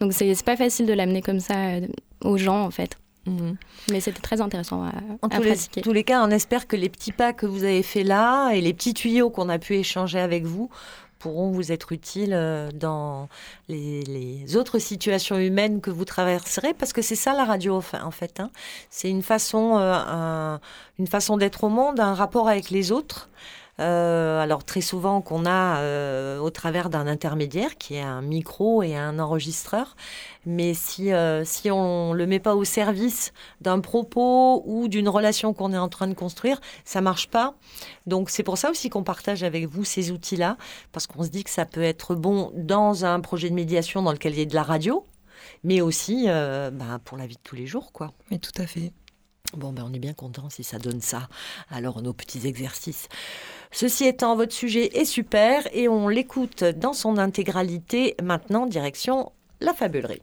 [0.00, 1.86] donc, c'est pas facile de l'amener comme ça euh,
[2.24, 2.98] aux gens, en fait.
[3.26, 3.56] Mhm.
[3.90, 5.80] Mais c'était très intéressant à, En à tous les, pratiquer.
[5.80, 8.60] tous les cas, on espère que les petits pas que vous avez faits là et
[8.60, 10.70] les petits tuyaux qu'on a pu échanger avec vous
[11.20, 13.28] pourront vous être utiles euh, dans
[13.68, 18.10] les, les autres situations humaines que vous traverserez, parce que c'est ça la radio en
[18.10, 18.40] fait.
[18.40, 18.50] hein.
[18.90, 20.60] C'est une façon, euh, un-
[20.98, 23.28] une façon d'être au monde, un rapport avec les autres.
[23.80, 28.82] Euh, alors très souvent qu'on a euh, au travers d'un intermédiaire qui est un micro
[28.82, 29.96] et un enregistreur,
[30.44, 33.32] mais si euh, si on le met pas au service
[33.62, 37.54] d'un propos ou d'une relation qu'on est en train de construire, ça marche pas.
[38.06, 40.58] Donc c'est pour ça aussi qu'on partage avec vous ces outils-là,
[40.92, 44.12] parce qu'on se dit que ça peut être bon dans un projet de médiation dans
[44.12, 45.06] lequel il y a de la radio,
[45.64, 48.12] mais aussi ben, pour la vie de tous les jours, quoi.
[48.30, 48.92] Oui, tout à fait.
[49.56, 51.28] Bon, ben on est bien content si ça donne ça.
[51.70, 53.08] Alors nos petits exercices.
[53.70, 59.74] Ceci étant, votre sujet est super et on l'écoute dans son intégralité maintenant direction la
[59.74, 60.22] fabulerie.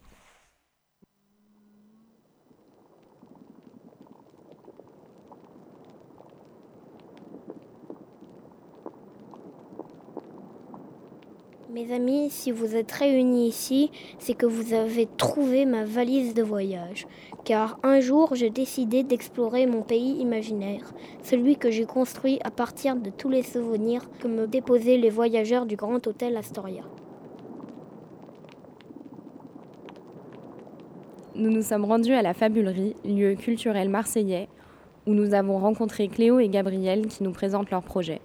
[11.72, 16.42] Mes amis, si vous êtes réunis ici, c'est que vous avez trouvé ma valise de
[16.42, 17.06] voyage.
[17.50, 22.96] Car un jour, j'ai décidé d'explorer mon pays imaginaire, celui que j'ai construit à partir
[22.96, 26.84] de tous les souvenirs que me déposaient les voyageurs du Grand Hôtel Astoria.
[31.34, 34.48] Nous nous sommes rendus à la Fabulerie, lieu culturel marseillais,
[35.08, 38.22] où nous avons rencontré Cléo et Gabriel qui nous présentent leur projet.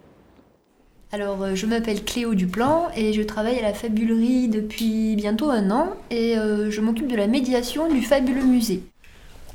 [1.12, 5.70] Alors, euh, je m'appelle Cléo Duplan et je travaille à la Fabulerie depuis bientôt un
[5.70, 8.82] an et euh, je m'occupe de la médiation du Fabuleux Musée.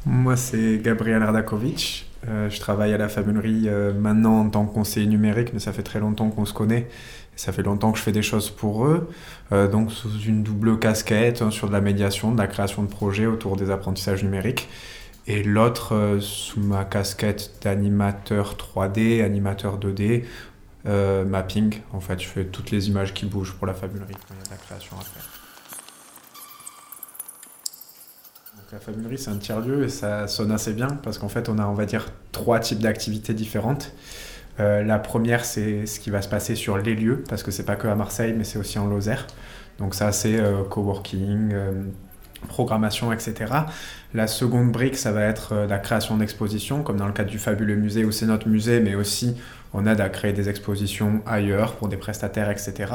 [0.05, 2.07] Moi, c'est Gabriel Radakovic.
[2.27, 5.83] Euh, je travaille à la Fabulerie maintenant en tant que conseiller numérique, mais ça fait
[5.83, 6.87] très longtemps qu'on se connaît.
[7.35, 9.09] Ça fait longtemps que je fais des choses pour eux,
[9.71, 13.27] donc sous une double casquette hein, sur de la médiation, de la création de projets
[13.27, 14.67] autour des apprentissages numériques.
[15.25, 20.23] Et l'autre sous ma casquette d'animateur 3D, animateur 2D,
[20.85, 21.81] euh, mapping.
[21.91, 24.45] En fait, je fais toutes les images qui bougent pour la fabulerie il y a
[24.45, 25.38] de la création à faire.
[28.71, 31.65] La fabulerie, c'est un tiers-lieu et ça sonne assez bien parce qu'en fait, on a,
[31.65, 33.93] on va dire, trois types d'activités différentes.
[34.59, 37.63] Euh, la première, c'est ce qui va se passer sur les lieux, parce que c'est
[37.63, 39.25] pas que à Marseille, mais c'est aussi en Lozère.
[39.79, 41.53] Donc ça, c'est euh, coworking,
[42.47, 43.53] programmation, etc.
[44.13, 47.75] La seconde brique, ça va être la création d'expositions, comme dans le cadre du Fabuleux
[47.75, 49.35] Musée, où c'est notre musée, mais aussi
[49.73, 52.91] on aide à créer des expositions ailleurs pour des prestataires, etc.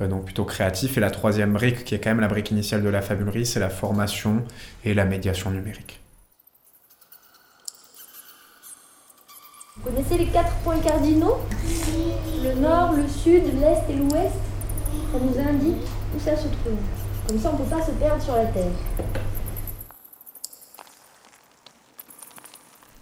[0.00, 0.96] Euh, donc plutôt créatif.
[0.96, 3.60] Et la troisième brique, qui est quand même la brique initiale de la fabulerie, c'est
[3.60, 4.44] la formation
[4.84, 6.00] et la médiation numérique.
[9.76, 11.38] Vous connaissez les quatre points cardinaux?
[12.42, 14.34] Le nord, le sud, l'est et l'ouest?
[15.12, 15.82] Ça nous indique
[16.14, 17.01] où ça se trouve.
[17.32, 18.70] Ne pas se perdre sur la Terre.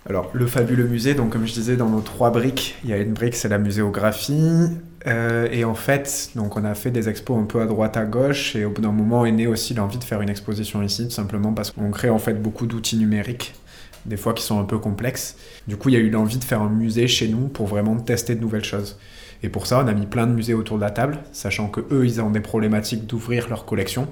[0.08, 2.98] Alors, le fabuleux musée, donc comme je disais, dans nos trois briques, il y a
[2.98, 4.68] une brique, c'est la muséographie.
[5.08, 8.04] Euh, et en fait, donc on a fait des expos un peu à droite, à
[8.04, 11.08] gauche, et au bout d'un moment est né aussi l'envie de faire une exposition ici,
[11.08, 13.54] tout simplement parce qu'on crée en fait beaucoup d'outils numériques,
[14.06, 15.36] des fois qui sont un peu complexes.
[15.66, 17.96] Du coup, il y a eu l'envie de faire un musée chez nous pour vraiment
[17.96, 18.96] tester de nouvelles choses.
[19.42, 21.80] Et pour ça, on a mis plein de musées autour de la table, sachant que
[21.90, 24.08] eux, ils ont des problématiques d'ouvrir leur collection.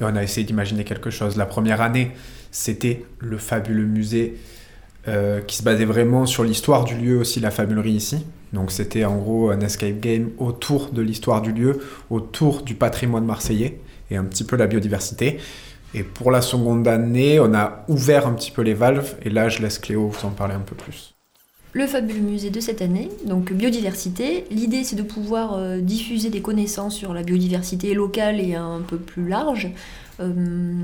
[0.00, 1.36] Et on a essayé d'imaginer quelque chose.
[1.36, 2.12] La première année,
[2.50, 4.36] c'était le fabuleux musée
[5.08, 8.26] euh, qui se basait vraiment sur l'histoire du lieu aussi, la fabulerie ici.
[8.52, 13.24] Donc c'était en gros un escape game autour de l'histoire du lieu, autour du patrimoine
[13.24, 15.38] marseillais et un petit peu la biodiversité.
[15.94, 19.48] Et pour la seconde année, on a ouvert un petit peu les valves et là
[19.48, 21.15] je laisse Cléo vous en parler un peu plus.
[21.76, 24.46] Le fabuleux musée de cette année, donc biodiversité.
[24.50, 28.96] L'idée c'est de pouvoir euh, diffuser des connaissances sur la biodiversité locale et un peu
[28.96, 29.68] plus large.
[30.18, 30.82] Euh,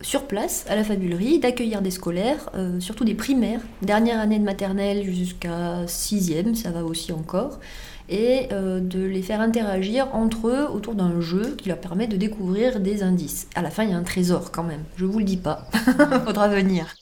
[0.00, 4.44] sur place à la fabulerie, d'accueillir des scolaires, euh, surtout des primaires, dernière année de
[4.44, 7.60] maternelle jusqu'à sixième, ça va aussi encore,
[8.08, 12.80] et de les faire interagir entre eux autour d'un jeu qui leur permet de découvrir
[12.80, 13.46] des indices.
[13.54, 15.68] À la fin, il y a un trésor quand même, je vous le dis pas,
[16.24, 16.94] faudra venir.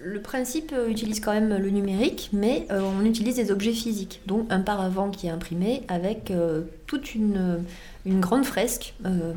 [0.00, 4.46] Le principe euh, utilise quand même le numérique, mais on utilise des objets physiques, dont
[4.50, 6.32] un paravent qui est imprimé avec
[6.86, 7.64] toute une
[8.20, 9.32] grande fresque euh,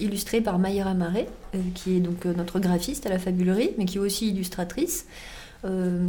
[0.00, 3.84] illustrée par Mayra Marais, euh, qui est donc euh, notre graphiste à la fabulerie, mais
[3.84, 5.06] qui est aussi illustratrice,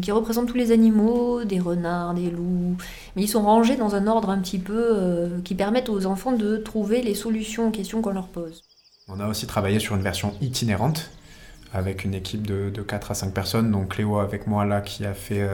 [0.02, 2.76] qui représente tous les animaux, des renards, des loups,
[3.16, 6.58] mais ils sont rangés dans un ordre un petit peu qui permettent aux enfants de
[6.58, 8.64] trouver les solutions aux questions qu'on leur pose.
[9.08, 11.10] On a aussi travaillé sur une version itinérante
[11.76, 15.06] avec une équipe de, de 4 à 5 personnes, donc Cléo avec moi là qui
[15.06, 15.48] a fait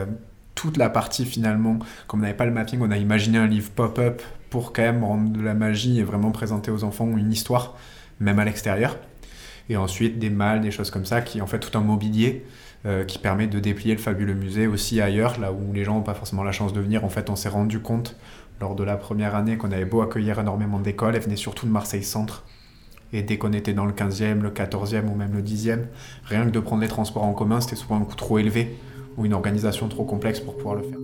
[0.54, 3.70] toute la partie finalement, comme on n'avait pas le mapping, on a imaginé un livre
[3.70, 7.74] pop-up pour quand même rendre de la magie et vraiment présenter aux enfants une histoire,
[8.20, 8.96] même à l'extérieur.
[9.68, 12.44] Et ensuite des malles, des choses comme ça, qui en fait tout un mobilier
[12.84, 16.02] euh, qui permet de déplier le fabuleux musée aussi ailleurs, là où les gens n'ont
[16.02, 17.04] pas forcément la chance de venir.
[17.04, 18.16] En fait, on s'est rendu compte
[18.60, 21.72] lors de la première année qu'on avait beau accueillir énormément d'écoles, elles venaient surtout de
[21.72, 22.44] Marseille Centre.
[23.12, 25.80] Et dès qu'on était dans le 15e, le 14e ou même le 10e,
[26.24, 28.76] rien que de prendre les transports en commun, c'était souvent un coût trop élevé
[29.16, 30.98] ou une organisation trop complexe pour pouvoir le faire.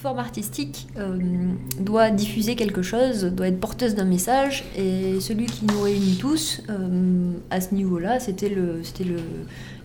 [0.00, 1.18] forme artistique euh,
[1.78, 6.62] doit diffuser quelque chose, doit être porteuse d'un message, et celui qui nous réunit tous
[6.70, 8.80] euh, à ce niveau-là, c'était le,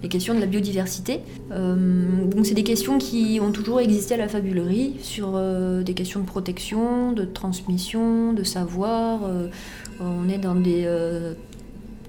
[0.05, 1.21] les questions de la biodiversité.
[1.51, 5.41] Euh, donc c'est des questions qui ont toujours existé à la fabulerie sur
[5.83, 9.21] des questions de protection, de transmission, de savoir.
[9.99, 10.87] on est dans des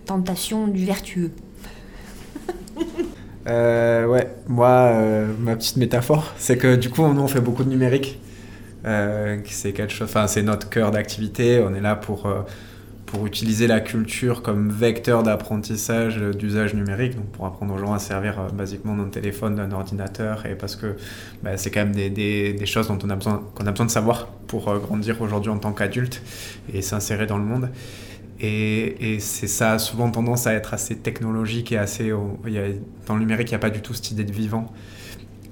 [0.05, 1.33] tentations du vertueux.
[3.49, 7.63] Euh, ouais, moi, euh, ma petite métaphore, c'est que du coup, nous, on fait beaucoup
[7.63, 8.19] de numérique.
[8.85, 11.63] Euh, c'est notre cœur d'activité.
[11.65, 12.29] On est là pour,
[13.07, 17.99] pour utiliser la culture comme vecteur d'apprentissage d'usage numérique, donc pour apprendre aux gens à
[17.99, 20.97] servir basiquement d'un téléphone, d'un ordinateur, et parce que
[21.43, 23.91] bah, c'est quand même des, des, choses dont on a besoin, qu'on a besoin de
[23.91, 26.21] savoir pour grandir aujourd'hui en tant qu'adulte
[26.73, 27.71] et s'insérer dans le monde.
[28.41, 32.11] Et, c'est ça souvent tendance à être assez technologique et assez.
[32.11, 34.73] dans le numérique, il n'y a pas du tout cette idée de vivant.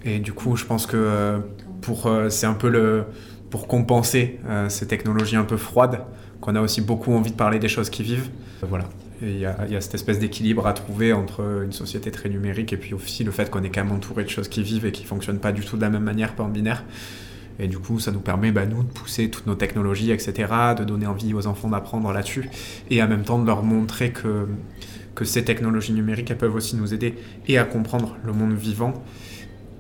[0.04, 1.38] Et du coup, je pense que euh,
[1.80, 3.06] pour, euh, c'est un peu le,
[3.48, 6.00] pour compenser euh, ces technologies un peu froides,
[6.44, 8.28] qu'on a aussi beaucoup envie de parler des choses qui vivent.
[8.68, 8.84] Voilà.
[9.22, 12.76] Et il y, a, cette espèce d'équilibre à trouver entre une société très numérique et
[12.76, 15.04] puis aussi le fait qu'on est quand même entouré de choses qui vivent et qui
[15.04, 16.84] fonctionnent pas du tout de la même manière, pas en binaire.
[17.58, 20.84] Et du coup, ça nous permet, bah, nous, de pousser toutes nos technologies, etc., de
[20.84, 22.50] donner envie aux enfants d'apprendre là-dessus,
[22.90, 24.46] et en même temps de leur montrer que,
[25.14, 27.14] que ces technologies numériques, elles peuvent aussi nous aider
[27.48, 29.02] et à comprendre le monde vivant,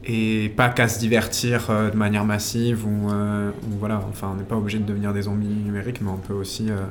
[0.06, 4.36] et pas qu'à se divertir euh, de manière massive, ou, euh, ou voilà, enfin, on
[4.36, 6.70] n'est pas obligé de devenir des zombies numériques, mais on peut aussi...
[6.70, 6.86] euh,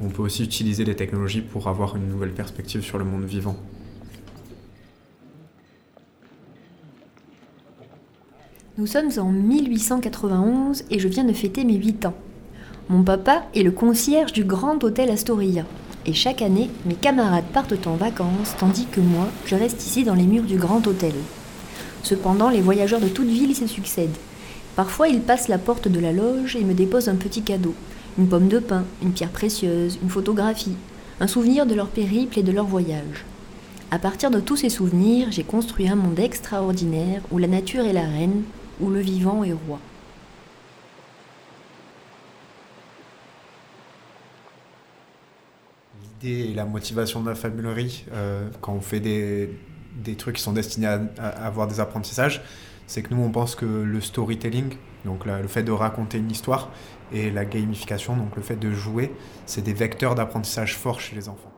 [0.00, 3.56] on peut aussi utiliser les technologies pour avoir une nouvelle perspective sur le monde vivant.
[8.78, 12.14] Nous sommes en 1891 et je viens de fêter mes 8 ans.
[12.90, 15.64] Mon papa est le concierge du Grand Hôtel Astoria.
[16.04, 20.14] Et chaque année, mes camarades partent en vacances tandis que moi, je reste ici dans
[20.14, 21.14] les murs du Grand Hôtel.
[22.06, 24.16] Cependant, les voyageurs de toute ville se succèdent.
[24.76, 27.74] Parfois, ils passent la porte de la loge et me déposent un petit cadeau.
[28.16, 30.76] Une pomme de pin, une pierre précieuse, une photographie,
[31.18, 33.24] un souvenir de leur périple et de leur voyage.
[33.90, 37.92] À partir de tous ces souvenirs, j'ai construit un monde extraordinaire où la nature est
[37.92, 38.44] la reine,
[38.80, 39.80] où le vivant est roi.
[46.22, 49.50] L'idée et la motivation de la fabulerie, euh, quand on fait des,
[49.96, 52.42] des trucs qui sont destinés à, avoir des apprentissages,
[52.86, 56.70] c'est que nous, on pense que le storytelling, donc le fait de raconter une histoire,
[57.12, 59.12] et la gamification, donc le fait de jouer,
[59.44, 61.52] c'est des vecteurs d'apprentissage forts chez les enfants.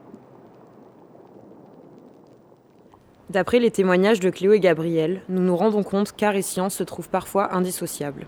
[3.29, 6.83] D'après les témoignages de Cléo et Gabriel, nous nous rendons compte qu'art et science se
[6.83, 8.25] trouvent parfois indissociables.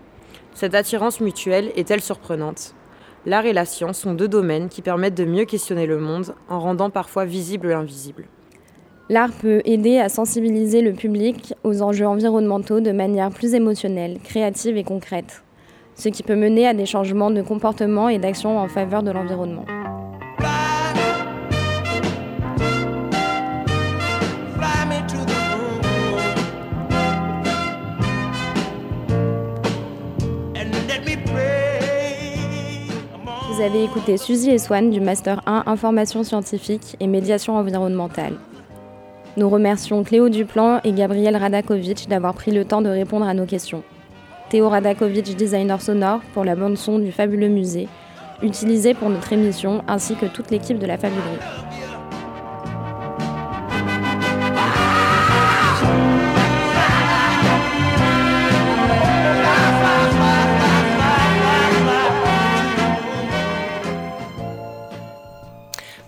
[0.54, 2.76] Cette attirance mutuelle est-elle surprenante?
[3.26, 6.60] L'art et la science sont deux domaines qui permettent de mieux questionner le monde en
[6.60, 8.26] rendant parfois visible l'invisible.
[9.12, 14.78] L'art peut aider à sensibiliser le public aux enjeux environnementaux de manière plus émotionnelle, créative
[14.78, 15.42] et concrète,
[15.96, 19.66] ce qui peut mener à des changements de comportement et d'action en faveur de l'environnement.
[33.50, 38.38] Vous avez écouté Suzy et Swan du Master 1 Information scientifique et médiation environnementale.
[39.38, 43.46] Nous remercions Cléo Duplan et Gabriel Radakovic d'avoir pris le temps de répondre à nos
[43.46, 43.82] questions.
[44.50, 47.88] Théo Radakovic, designer sonore, pour la bande-son du fabuleux musée,
[48.42, 51.38] utilisé pour notre émission, ainsi que toute l'équipe de la Fabulerie.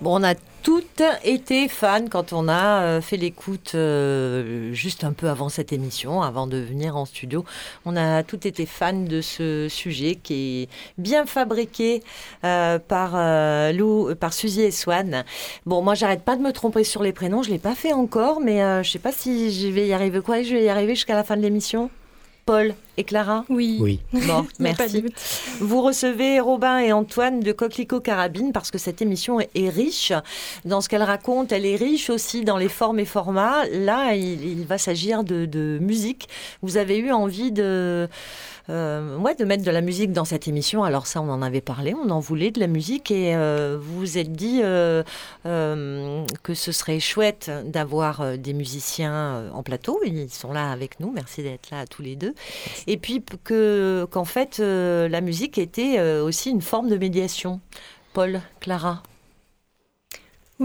[0.07, 5.29] On a toutes été fans quand on a euh, fait l'écoute euh, juste un peu
[5.29, 7.45] avant cette émission, avant de venir en studio.
[7.85, 12.03] On a toutes été fans de ce sujet qui est bien fabriqué
[12.45, 13.13] euh, par
[13.73, 15.25] Lou, par Suzy et Swan.
[15.67, 17.43] Bon, moi, j'arrête pas de me tromper sur les prénoms.
[17.43, 20.21] Je l'ai pas fait encore, mais je sais pas si je vais y arriver.
[20.21, 21.91] Quoi, je vais y arriver jusqu'à la fin de l'émission?
[22.47, 23.79] Paul et Clara Oui.
[23.81, 24.01] Oui.
[24.27, 25.05] Bon, merci.
[25.61, 30.13] Vous recevez Robin et Antoine de Coquelicot Carabine parce que cette émission est, est riche
[30.65, 31.53] dans ce qu'elle raconte.
[31.53, 33.65] Elle est riche aussi dans les formes et formats.
[33.71, 36.29] Là, il, il va s'agir de, de musique.
[36.63, 38.09] Vous avez eu envie de,
[38.71, 40.85] euh, ouais, de mettre de la musique dans cette émission.
[40.85, 41.95] Alors ça, on en avait parlé.
[41.95, 45.03] On en voulait de la musique et euh, vous vous êtes dit euh,
[45.47, 50.01] euh, que ce serait chouette d'avoir des musiciens en plateau.
[50.05, 51.13] Ils sont là avec nous.
[51.13, 52.35] Merci d'être là tous les deux.
[52.87, 57.61] Et puis que qu'en fait la musique était aussi une forme de médiation.
[58.13, 59.03] Paul, Clara.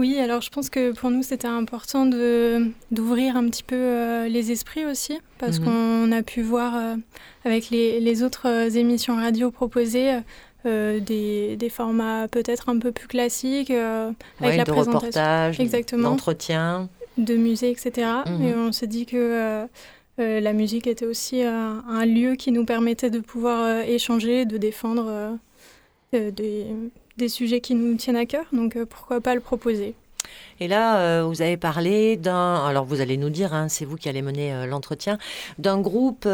[0.00, 4.28] Oui, alors je pense que pour nous c'était important de d'ouvrir un petit peu euh,
[4.28, 5.64] les esprits aussi, parce Mhm.
[5.66, 6.96] qu'on a pu voir euh,
[7.44, 10.20] avec les, les autres euh, émissions radio proposées
[10.64, 15.06] euh, des, des formats peut-être un peu plus classiques, euh, avec Ouais, la de présentation,
[15.06, 16.88] reportage, exactement, d'entretien.
[17.18, 18.08] de musée, etc.
[18.26, 18.42] Mhm.
[18.44, 23.10] Et on s'est dit que euh, la musique était aussi un lieu qui nous permettait
[23.10, 25.38] de pouvoir échanger, de défendre
[26.12, 26.66] des,
[27.20, 28.44] des sujets qui nous tiennent à cœur.
[28.52, 29.94] Donc euh, pourquoi pas le proposer
[30.60, 32.64] Et là, euh, vous avez parlé d'un.
[32.64, 35.18] Alors, vous allez nous dire, hein, c'est vous qui allez mener euh, l'entretien,
[35.58, 36.26] d'un groupe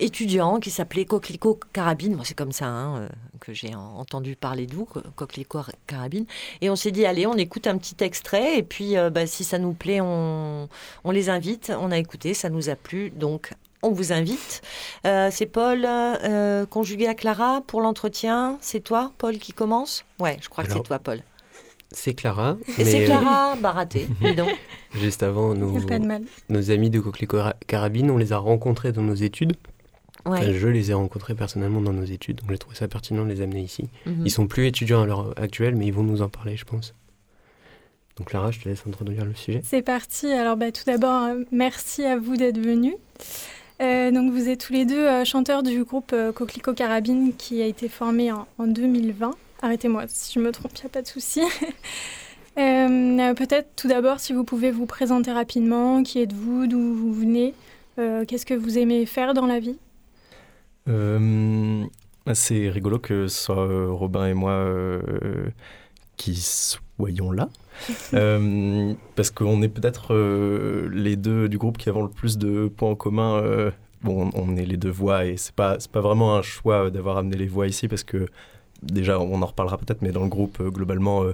[0.00, 2.14] étudiant qui s'appelait Coquelicot Carabine.
[2.14, 3.08] Moi, c'est comme ça hein,
[3.40, 6.26] que j'ai en- entendu parler de vous, Co- Coquelicot Carabine.
[6.60, 8.58] Et on s'est dit, allez, on écoute un petit extrait.
[8.58, 10.68] Et puis, bah, si ça nous plaît, on,
[11.04, 11.72] on les invite.
[11.80, 13.10] On a écouté, ça nous a plu.
[13.10, 13.52] Donc,
[13.82, 14.62] on vous invite.
[15.06, 18.58] Euh, c'est Paul, euh, conjugué à Clara pour l'entretien.
[18.60, 20.04] C'est toi, Paul, qui commence?
[20.18, 21.20] Ouais, je crois que c'est toi, Paul.
[21.90, 22.56] C'est Clara.
[22.76, 24.06] Et c'est mais- Clara, bah raté,
[24.36, 24.50] donc.
[24.94, 26.22] Juste avant, nos, Y a pas de mal.
[26.50, 29.54] nos amis de Coquelicot Ra- Carabine, on les a rencontrés dans nos études.
[30.26, 30.38] Ouais.
[30.40, 33.30] Enfin, je les ai rencontrés personnellement dans nos études, donc j'ai trouvé ça pertinent de
[33.30, 33.88] les amener ici.
[34.04, 34.22] Mhm.
[34.26, 36.92] Ils sont plus étudiants à l'heure actuelle, mais ils vont nous en parler, je pense.
[38.18, 39.62] Donc Lara, je te laisse introduire le sujet.
[39.64, 40.26] C'est parti.
[40.30, 42.94] Alors bah, tout d'abord, euh, merci à vous d'être venus.
[43.80, 47.62] Euh, donc vous êtes tous les deux euh, chanteurs du groupe euh, Coquelicot Carabine qui
[47.62, 49.30] a été formé en, en 2020.
[49.62, 51.42] Arrêtez-moi si je me trompe, il n'y a pas de souci.
[52.58, 57.54] Euh, Peut-être tout d'abord si vous pouvez vous présenter rapidement, qui êtes-vous, d'où vous venez,
[57.96, 59.76] qu'est-ce que vous aimez faire dans la vie?
[60.88, 61.84] Euh,
[62.34, 64.66] c'est rigolo que ce soit Robin et moi
[66.16, 66.34] qui
[66.98, 67.48] soyons là.
[68.14, 72.68] Euh, parce qu'on est peut-être euh, les deux du groupe qui avons le plus de
[72.68, 73.36] points en commun.
[73.36, 73.70] euh,
[74.02, 77.36] bon, on est les deux voix et c'est pas, pas vraiment un choix d'avoir amené
[77.36, 78.26] les voix ici parce que
[78.82, 81.24] déjà, on en reparlera peut-être, mais dans le groupe, euh, globalement,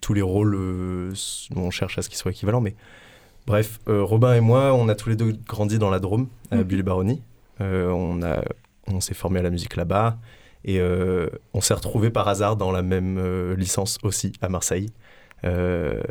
[0.00, 0.58] tous les rôles,
[1.54, 2.60] on cherche à ce qu'ils soient équivalents.
[2.60, 2.74] Mais
[3.46, 6.62] bref, Robin et moi, on a tous les deux grandi dans la Drôme, à Mhm.
[6.64, 7.22] Bulle-Baronnie.
[7.60, 8.42] Euh, on a,
[8.88, 10.16] on s'est formé à la musique là-bas
[10.64, 14.90] et euh, on s'est retrouvé par hasard dans la même euh, licence aussi à Marseille.
[15.44, 16.02] Euh,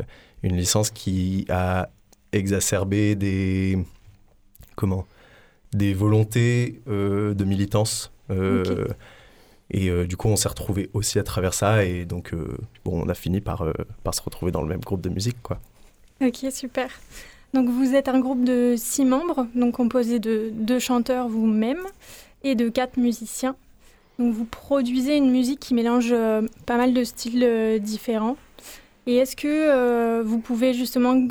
[0.41, 1.89] une licence qui a
[2.31, 3.77] exacerbé des
[4.75, 5.05] comment
[5.73, 8.11] des volontés de militance.
[9.71, 11.85] Et du coup, on s'est retrouvé aussi à travers ça.
[11.85, 12.33] Et donc,
[12.85, 13.63] bon, on a fini par,
[14.03, 15.59] par se retrouver dans le même groupe de musique, quoi.
[16.21, 16.89] Ok, super.
[17.53, 21.81] Donc vous êtes un groupe de six membres, donc composé de deux chanteurs vous-même
[22.43, 23.55] et de quatre musiciens.
[24.19, 28.35] Donc vous produisez une musique qui mélange euh, pas mal de styles euh, différents.
[29.07, 31.25] Et est-ce que euh, vous pouvez justement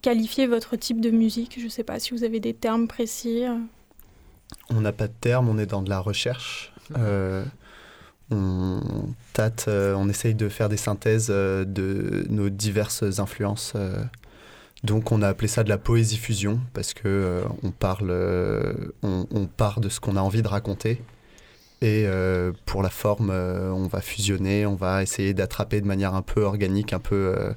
[0.00, 1.56] qualifier votre type de musique?
[1.58, 3.42] Je ne sais pas si vous avez des termes précis.
[4.70, 6.72] On n'a pas de terme, on est dans de la recherche.
[8.30, 13.74] On tâte, on essaye de faire des synthèses de nos diverses influences.
[14.84, 18.10] donc on a appelé ça de la poésie fusion parce que on parle,
[19.02, 21.02] on, on part de ce qu'on a envie de raconter.
[21.82, 26.14] Et euh, pour la forme, euh, on va fusionner, on va essayer d'attraper de manière
[26.14, 27.52] un peu organique, un peu, euh,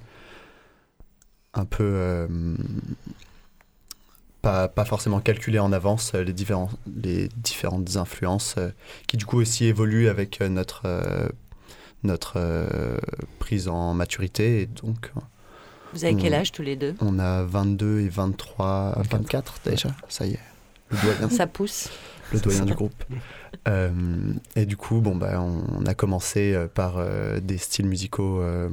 [1.54, 2.28] un peu
[4.42, 6.70] pas, pas forcément calculé en avance les, différents,
[7.04, 8.56] les différentes influences
[9.08, 10.82] qui du coup aussi évoluent avec notre,
[12.04, 12.40] notre
[13.40, 14.62] prise en maturité.
[14.62, 15.12] Et donc,
[15.94, 16.96] Vous avez on- quel âge tous les deux?
[17.00, 20.40] On a 22 et 23, 24 déjà, ça y est.
[21.32, 21.90] Ça pousse?
[22.34, 23.04] Le doyen du groupe.
[23.68, 28.40] Euh, et du coup, bon, bah, on, a commencé euh, par euh, des styles musicaux
[28.42, 28.70] euh,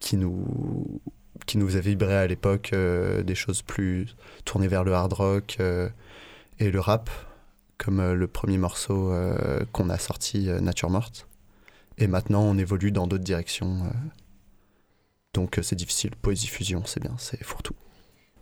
[0.00, 1.00] qui nous
[1.46, 5.58] qui nous faisaient vibrer à l'époque, des choses plus tournées vers le hard rock
[6.58, 7.10] et le rap,
[7.78, 9.14] comme le premier morceau
[9.72, 11.26] qu'on a sorti, Nature Morte.
[11.96, 13.84] Et maintenant, on évolue dans d'autres directions.
[15.32, 16.10] donc, c'est difficile.
[16.20, 17.76] Poésie fusion, c'est bien, c'est fourre-tout.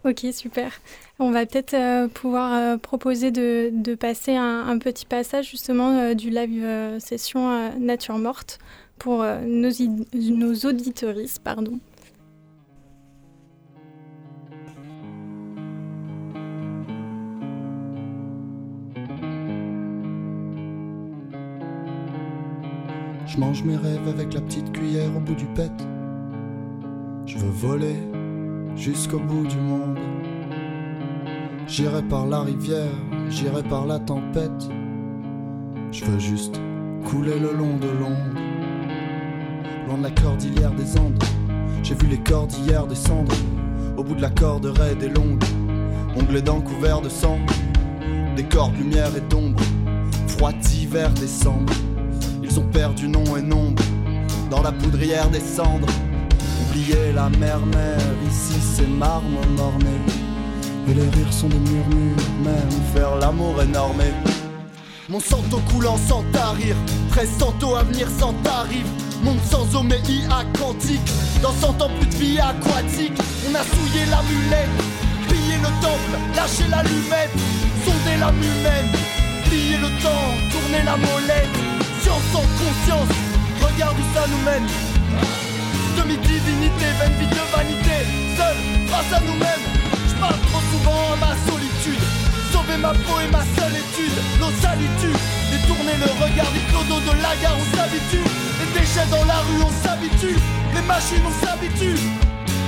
[0.07, 0.71] Ok, super.
[1.19, 6.31] On va peut-être euh, pouvoir euh, proposer de, passer un, petit passage justement euh, du
[6.31, 6.65] live
[7.01, 8.61] session Nature Morte
[8.99, 9.71] pour nos,
[10.15, 10.55] nos.
[11.43, 11.81] Pardon.
[23.27, 25.73] Je mange mes rêves avec la petite cuillère au bout du pet.
[27.27, 27.97] Je veux voler
[28.77, 29.99] jusqu'au bout du monde.
[31.67, 32.93] J'irai par la rivière,
[33.29, 34.69] j'irai par la tempête.
[35.91, 36.61] Je veux juste
[37.05, 38.39] couler le long de l'onde.
[39.87, 41.23] Loin de la cordillère des Andes,
[41.83, 43.35] j'ai vu les cordillères descendre.
[43.97, 45.43] Au bout de la corde raide et longue,
[46.17, 47.39] ongles dents couverts de sang.
[48.37, 49.63] Des corps de lumière et d'ombre,
[50.29, 51.73] froid d'hiver décembre.
[52.43, 53.83] Ils ont perdu nom et nombre
[54.51, 55.89] dans la poudrière des cendres.
[56.63, 57.99] Oubliez la mer-mère,
[58.29, 59.97] ici c'est marbre morné.
[60.89, 64.05] Et les rires sont des murmures, même faire l'amour est normé.
[65.09, 66.75] Mon santo coulant sans tarir,
[67.11, 68.87] 13 santo à venir sans tarif.
[69.23, 70.23] Monde sans homéi
[70.59, 71.01] quantique,
[71.43, 73.13] dans 100 ans plus de vie aquatique.
[73.49, 74.69] On a souillé la mulette,
[75.29, 77.31] pillé le temple, lâché l'allumette,
[77.85, 78.91] sondé l'âme humaine,
[79.45, 81.55] plié le temps, tourné la molette.
[82.03, 83.17] Science sans conscience,
[83.63, 85.46] regarde où ça nous mène.
[85.97, 87.97] Demi-divinité, vaine vie de vanité,
[88.37, 89.67] seul face à nous-mêmes.
[90.09, 92.05] Je parle trop souvent à ma solitude.
[92.53, 95.21] Sauver ma peau et ma seule étude, nos salitudes.
[95.51, 98.27] Détourner le regard des clodos de la gare, on s'habitue.
[98.61, 100.37] Les déchets dans la rue, on s'habitue.
[100.75, 101.97] Les machines, on s'habitue.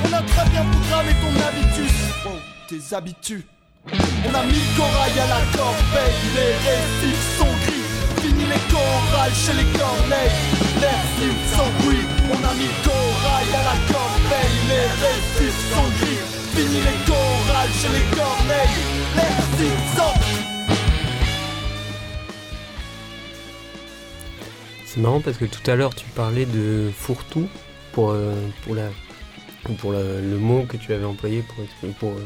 [0.04, 1.92] On a très bien programmé ton habitus.
[2.26, 3.44] Oh, tes habitudes.
[3.92, 7.38] On a mis le corail à la corbeille, les récifs
[8.78, 10.38] les chorales chez les corneilles,
[10.80, 12.04] l'air cible sans bruit.
[12.30, 16.22] On a mis corail à la corbeille, les récifs sont gris.
[16.54, 18.78] Fini les chorales chez les corneilles,
[19.16, 20.14] l'air cible sans
[24.86, 27.48] C'est marrant parce que tout à l'heure tu parlais de fourre-tout
[27.92, 28.88] pour, euh, pour la,
[29.68, 32.22] ou pour le, le mot que tu avais employé pour, pour euh,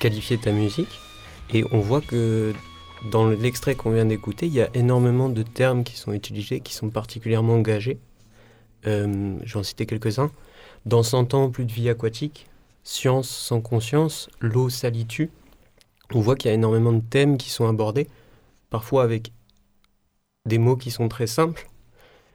[0.00, 1.00] qualifier ta musique.
[1.54, 2.54] Et on voit que
[3.10, 6.74] dans l'extrait qu'on vient d'écouter, il y a énormément de termes qui sont utilisés, qui
[6.74, 7.98] sont particulièrement engagés.
[8.86, 10.30] Euh, je vais en citer quelques-uns.
[10.86, 12.46] Dans 100 ans, plus de vie aquatique.
[12.84, 14.28] Science sans conscience.
[14.40, 15.30] L'eau salitue.
[16.14, 18.06] On voit qu'il y a énormément de thèmes qui sont abordés,
[18.68, 19.32] parfois avec
[20.46, 21.68] des mots qui sont très simples.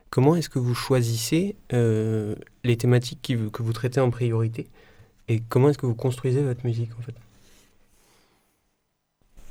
[0.10, 4.68] Comment est-ce que vous choisissez euh, les thématiques que vous traitez en priorité
[5.28, 7.16] et comment est-ce que vous construisez votre musique en fait?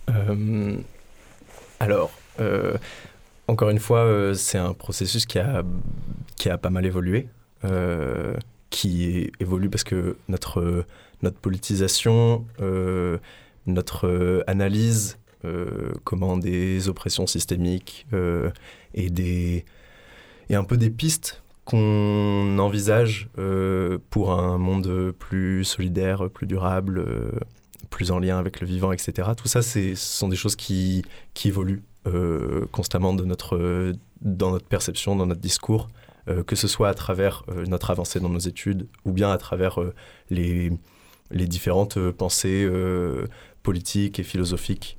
[0.08, 0.78] Euh,
[1.80, 2.10] alors,
[2.40, 2.76] euh,
[3.48, 5.62] encore une fois, euh, c'est un processus qui a,
[6.58, 7.28] pas mal évolué,
[7.64, 8.34] euh,
[8.70, 10.84] qui évolue parce que notre,
[11.42, 12.46] politisation,
[13.66, 15.18] notre analyse,
[16.04, 18.06] comment des oppressions systémiques
[18.94, 19.64] et,
[20.50, 23.28] un peu des pistes qu'on envisage
[24.10, 27.04] pour un monde plus solidaire, plus durable,
[27.90, 29.30] plus en lien avec le vivant, etc.
[29.36, 31.04] Tout ça, ce sont des choses qui,
[31.44, 35.88] évoluent euh, constamment de notre, dans notre perception, dans notre discours,
[36.28, 39.38] euh, que ce soit à travers euh, notre avancée dans nos études ou bien à
[39.38, 39.78] travers
[40.30, 40.72] les,
[41.30, 42.68] les différentes pensées
[43.62, 44.98] politiques et philosophiques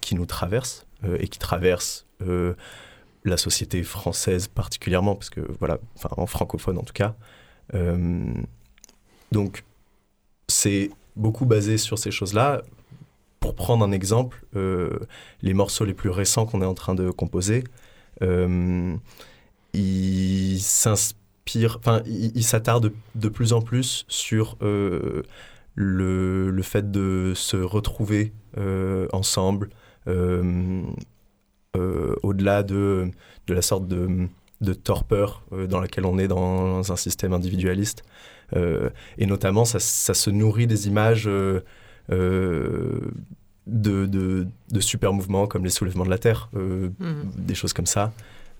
[0.00, 0.86] qui nous traversent
[1.18, 5.78] et qui traversent la société française particulièrement, parce que voilà,
[6.16, 7.14] en francophone en tout cas.
[9.32, 9.64] Donc
[10.48, 12.62] c'est beaucoup basé sur ces choses-là.
[13.40, 14.98] Pour prendre un exemple, euh,
[15.42, 17.64] les morceaux les plus récents qu'on est en train de composer,
[18.22, 18.96] euh,
[19.74, 21.80] ils s'inspirent,
[22.40, 25.22] s'attardent de, plus en plus sur euh,
[25.74, 28.32] le, fait de se retrouver
[29.12, 29.70] ensemble,
[31.76, 33.10] au-delà de,
[33.46, 34.28] de la sorte de,
[34.64, 38.02] de torpeur euh, dans laquelle on est dans un système individualiste.
[38.56, 41.60] Euh, et notamment, ça, ça se nourrit des images euh,
[42.10, 43.00] euh,
[43.66, 47.30] de, de, de super mouvements comme les soulèvements de la Terre, euh, Mhm.
[47.36, 48.12] des choses comme ça.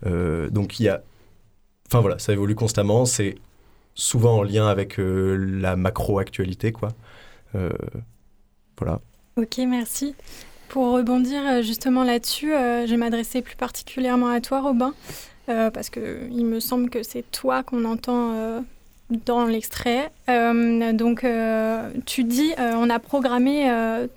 [0.05, 1.01] Euh, donc il y a...
[1.87, 3.35] Enfin voilà, ça évolue constamment, c'est
[3.93, 6.89] souvent en lien avec euh, la macro-actualité, quoi.
[7.53, 7.69] Euh,
[8.79, 8.99] voilà.
[9.37, 10.15] Ok, merci.
[10.69, 14.93] Pour rebondir justement là-dessus, euh, je vais m'adresser plus particulièrement à toi, Robin,
[15.47, 18.61] euh, parce que il me semble que c'est toi qu'on entend euh,
[19.25, 20.11] dans l'extrait.
[20.29, 21.25] Euh, donc,
[22.05, 23.69] tu dis, on a programmé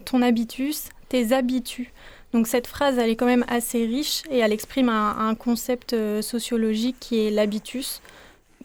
[0.05, 1.89] ton habitus, tes habitus.
[2.35, 6.97] Donc cette phrase, elle est quand même assez riche et elle exprime un, concept sociologique
[7.01, 8.03] qui est l'habitus.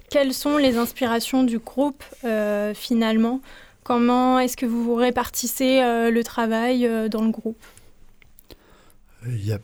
[0.09, 2.03] Quelles sont les inspirations du groupe
[2.74, 3.41] finalement?
[3.84, 7.61] Comment est-ce que vous répartissez le travail dans le groupe?
[9.26, 9.59] Il y a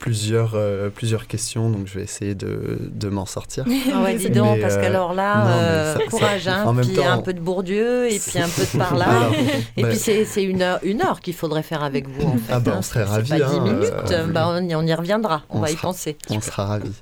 [0.00, 3.64] plusieurs, euh, plusieurs questions, donc je vais essayer de, de m'en sortir.
[3.94, 6.64] Ah ouais, dis donc, Mais, parce euh, qu'alors là, non, euh, ça- ça- courage, hein,
[6.66, 9.06] en même puis temps- un peu de Bourdieu, et puis un peu de par là.
[9.08, 9.32] Alors,
[9.76, 12.32] et bah- puis c'est c'est une heure, une heure qu'il faudrait faire avec vous, en
[12.38, 12.52] fait.
[12.52, 12.82] Ah bah, on hein.
[12.82, 15.58] serait C'est ravis, pas 10 hein, minutes, euh, bah, on, y, on y reviendra, on,
[15.58, 16.16] on va y penser.
[16.30, 16.92] On sera ravis.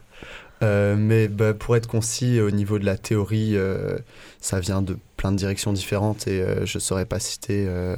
[0.65, 3.97] Euh, mais bah, pour être concis, au niveau de la théorie, euh,
[4.41, 7.95] ça vient de plein de directions différentes et euh, je ne saurais pas citer euh,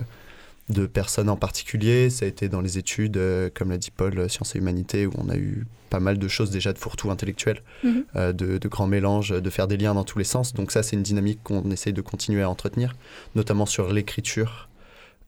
[0.71, 2.11] de personnes en particulier.
[2.11, 5.07] Ça a été dans les études, euh, comme l'a dit Paul, euh, sciences et humanités,
[5.07, 8.05] où on a eu pas mal de choses déjà de fourre-tout intellectuel, Mhm.
[8.17, 10.55] euh, de, de grands mélanges, de faire des liens dans tous les sens.
[10.55, 12.95] Donc ça, c'est une dynamique qu'on essaye de continuer à entretenir,
[13.35, 14.69] notamment sur l'écriture.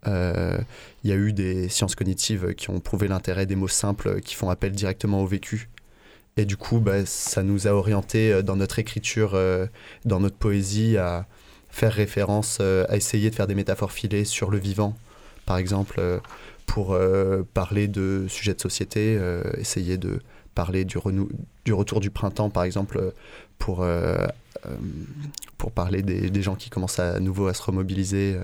[0.07, 4.35] Il y a eu des sciences cognitives qui ont prouvé l'intérêt des mots simples qui
[4.35, 5.69] font appel directement au vécu.
[6.37, 9.39] Et du coup, bah, ça nous a orienté dans notre écriture,
[10.05, 11.27] dans notre poésie, à
[11.69, 14.97] faire référence, à essayer de faire des métaphores filées sur le vivant,
[15.53, 16.19] par exemple, euh,
[16.65, 20.21] pour euh, parler de sujets de société, euh, essayer de
[20.55, 20.97] parler du,
[21.67, 23.13] du retour du printemps, par exemple,
[23.59, 23.85] pour,
[25.59, 28.39] pour parler des, gens qui commencent à nouveau à se remobiliser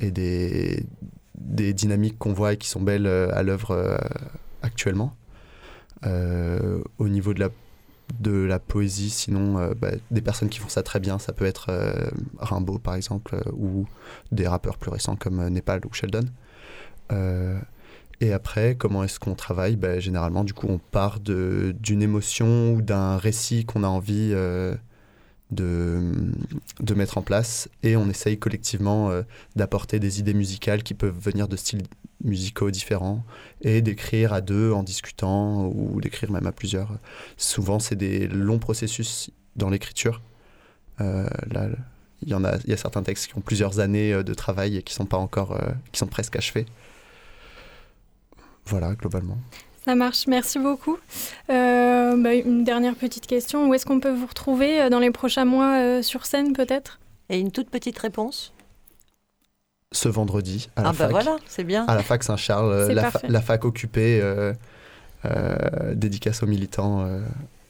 [0.00, 0.86] et des,
[1.34, 3.98] des dynamiques qu'on voit et qui sont belles à l'œuvre
[4.62, 5.14] actuellement.
[6.04, 7.50] Au niveau de la,
[8.20, 11.44] de la poésie, sinon, euh, bah, des personnes qui font ça très bien, ça peut
[11.46, 13.86] être euh, Rimbaud par exemple, euh, ou
[14.32, 16.24] des rappeurs plus récents comme euh, Népal ou Sheldon.
[18.20, 19.76] Et après, comment est-ce qu'on travaille?
[19.76, 24.32] Bah, Généralement, du coup, on part d'une émotion ou d'un récit qu'on a envie
[25.54, 29.22] de, mettre en place et on essaye collectivement euh,
[29.56, 31.82] d'apporter des idées musicales qui peuvent venir de styles
[32.22, 33.24] musicaux différents
[33.62, 36.98] et d'écrire à deux en discutant ou d'écrire même à plusieurs.
[37.36, 40.22] Souvent, c'est des longs processus dans l'écriture.
[41.00, 41.68] Euh, là,
[42.22, 44.76] il y en a, y a certains textes qui ont plusieurs années euh, de travail
[44.76, 45.58] et qui sont pas encore,
[45.92, 46.66] qui sont presque achevés.
[48.66, 49.38] Voilà, globalement.
[49.84, 50.96] Ça marche, merci beaucoup.
[51.50, 55.10] Euh, bah, une dernière petite question, où est-ce qu'on peut vous retrouver euh, dans les
[55.10, 56.98] prochains mois euh, sur scène peut-être?
[57.28, 58.52] Et une toute petite réponse?
[59.92, 61.10] Ce vendredi, à la Ah bah fac.
[61.10, 61.84] voilà, c'est bien.
[61.86, 63.26] À la fac Saint-Charles, la, fa- parfait.
[63.28, 64.52] la fac occupée, euh,
[65.26, 67.20] euh, dédicace aux militants, euh,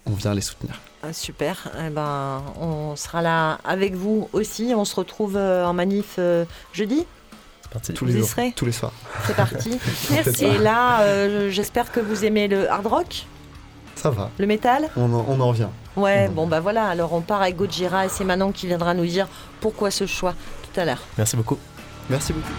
[0.06, 0.80] on vient les soutenir.
[1.02, 1.70] Ah, super.
[1.86, 4.72] Eh ben, on sera là avec vous aussi.
[4.74, 6.44] On se retrouve en manif euh,
[7.94, 8.92] Tous Vous les y serez tous les soirs.
[9.26, 9.78] C'est parti.
[10.10, 10.44] Merci.
[10.44, 13.26] Et là, euh, j'espère que vous aimez le hard rock,
[13.96, 14.30] Ça va.
[14.38, 14.88] le métal.
[14.96, 15.68] On en, on en revient.
[15.96, 16.86] Ouais, bon bah voilà.
[16.86, 19.28] Alors on part avec Gojira et c'est Manon qui viendra nous dire
[19.60, 20.34] pourquoi ce choix
[20.72, 21.02] tout à l'heure.
[21.18, 21.58] Merci beaucoup.
[22.10, 22.52] Merci beaucoup.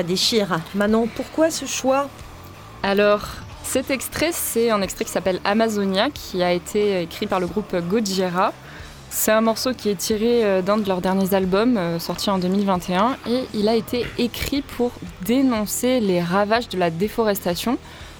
[0.00, 0.60] Ça déchire.
[0.74, 2.08] Manon, pourquoi ce choix?
[2.82, 3.20] Alors,
[3.64, 7.76] cet extrait, c'est un extrait qui s'appelle Amazonia, qui a été écrit par le groupe
[7.76, 8.54] Gojira.
[9.10, 12.38] C'est un morceau qui est tiré euh, d'un de leurs derniers albums, euh, sorti en
[12.38, 14.92] 2021, et il a été écrit pour
[15.26, 17.76] dénoncer les ravages de la déforestation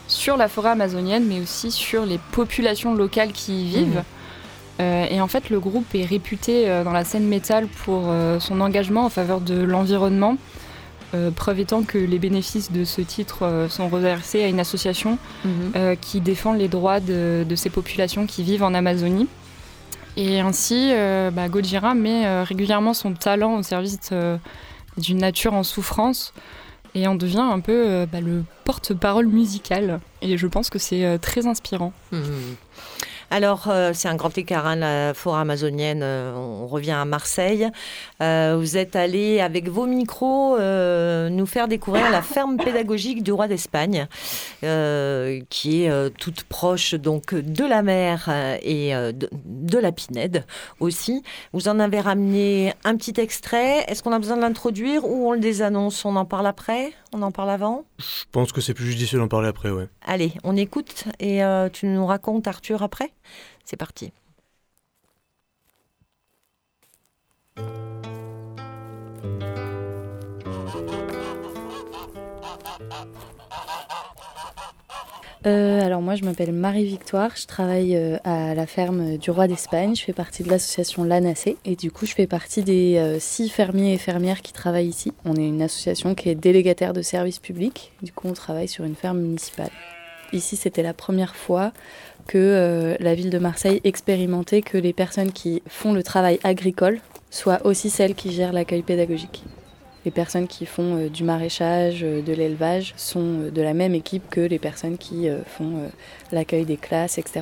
[0.07, 3.95] sur la forêt amazonienne, mais aussi sur les populations locales qui y vivent.
[3.95, 4.83] Mhm.
[4.83, 9.07] Euh, et en fait, le groupe est réputé dans la scène métal pour son engagement
[9.07, 10.37] en faveur de l'environnement.
[11.13, 15.19] Euh, preuve étant que les bénéfices de ce titre euh, sont reversés à une association
[15.45, 15.51] Mhm.
[15.75, 19.27] euh, qui défend les droits de, de ces populations qui vivent en Amazonie.
[20.17, 20.91] Et ainsi,
[21.33, 24.11] bah, Gojira met régulièrement son talent au service
[24.99, 26.35] d'une nature en souffrance
[26.97, 30.01] et en devient un peu bah, le porte-parole musical.
[30.21, 31.93] Et je pense que c'est très inspirant.
[32.11, 32.23] Mhm.
[33.33, 36.01] Alors, euh, c'est un grand écart, hein, la forêt amazonienne.
[36.03, 37.69] euh, on revient à Marseille.
[38.21, 43.47] Euh, vous êtes allé, avec vos micros, nous faire découvrir la ferme pédagogique du roi
[43.47, 44.09] d'Espagne,
[45.49, 48.29] qui est toute proche donc de la mer
[48.63, 50.45] et de, de la Pinède
[50.81, 51.23] aussi.
[51.53, 53.85] Vous en avez ramené un petit extrait.
[53.87, 56.05] Est-ce qu'on a besoin de l'introduire ou on le désannonce?
[56.05, 56.93] On en parle après?
[57.13, 59.89] On en parle avant Je pense que c'est plus judicieux d'en parler après, ouais.
[60.03, 63.13] Allez, on écoute et euh, tu nous racontes, Arthur, après?
[63.65, 64.13] C'est parti.
[75.47, 79.97] Euh, alors moi je m'appelle Marie-Victoire, je travaille euh, à la ferme du roi d'Espagne,
[79.97, 83.49] je fais partie de l'association l'ANACE et du coup je fais partie des euh, six
[83.49, 85.15] fermiers et fermières qui travaillent ici.
[85.25, 88.85] On est une association qui est délégataire de services publics, du coup on travaille sur
[88.85, 89.71] une ferme municipale.
[90.35, 91.73] Ici c'était la première fois
[92.27, 97.65] que la ville de Marseille expérimentait que les personnes qui font le travail agricole soient
[97.65, 99.43] aussi celles qui gèrent l'accueil pédagogique.
[100.05, 103.95] Les personnes qui font euh, du maraîchage, euh, de l'élevage, sont euh, de la même
[103.95, 105.91] équipe que les personnes qui font
[106.33, 107.41] l'accueil des classes, etc.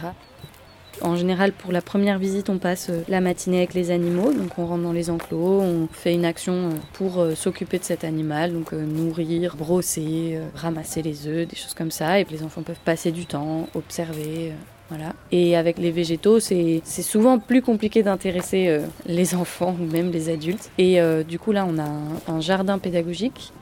[1.01, 4.33] En général, pour la première visite, on passe la matinée avec les animaux.
[4.33, 8.53] Donc, on rentre dans les enclos, on fait une action pour s'occuper de cet animal,
[8.53, 12.19] donc nourrir, brosser, ramasser les œufs, des choses comme ça.
[12.19, 14.53] Et les enfants peuvent passer du temps, observer.
[15.31, 20.31] Et avec les végétaux, c'est souvent plus compliqué d'intéresser euh, les enfants ou même les
[20.31, 20.71] adultes.
[20.79, 21.89] Et euh, du coup, là, on a
[22.33, 23.53] un, jardin pédagogique.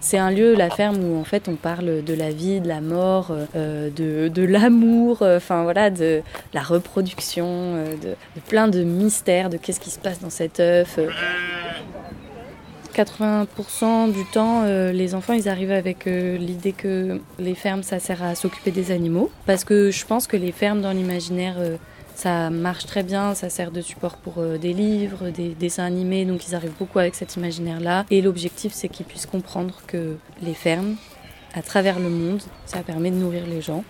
[0.00, 2.80] C'est un lieu, la ferme, où en fait on parle de la vie, de la
[2.80, 6.20] mort, euh, de, l'amour, enfin voilà, de
[6.52, 10.98] la reproduction, de, de plein de mystères, de qu'est-ce qui se passe dans cet œuf.
[12.98, 13.04] Euh.
[13.04, 17.98] 80% du temps, euh, les enfants, ils arrivent avec euh, l'idée que les fermes, ça
[17.98, 19.30] sert à s'occuper des animaux.
[19.46, 21.76] Parce que je pense que les fermes, dans l'imaginaire, euh,
[22.14, 26.46] ça marche très bien, ça sert de support pour des livres, des dessins animés, donc
[26.46, 28.06] ils arrivent beaucoup avec cet imaginaire-là.
[28.10, 30.94] Et l'objectif, c'est qu'ils puissent comprendre que les fermes,
[31.54, 33.82] à travers le monde, ça permet de nourrir les gens.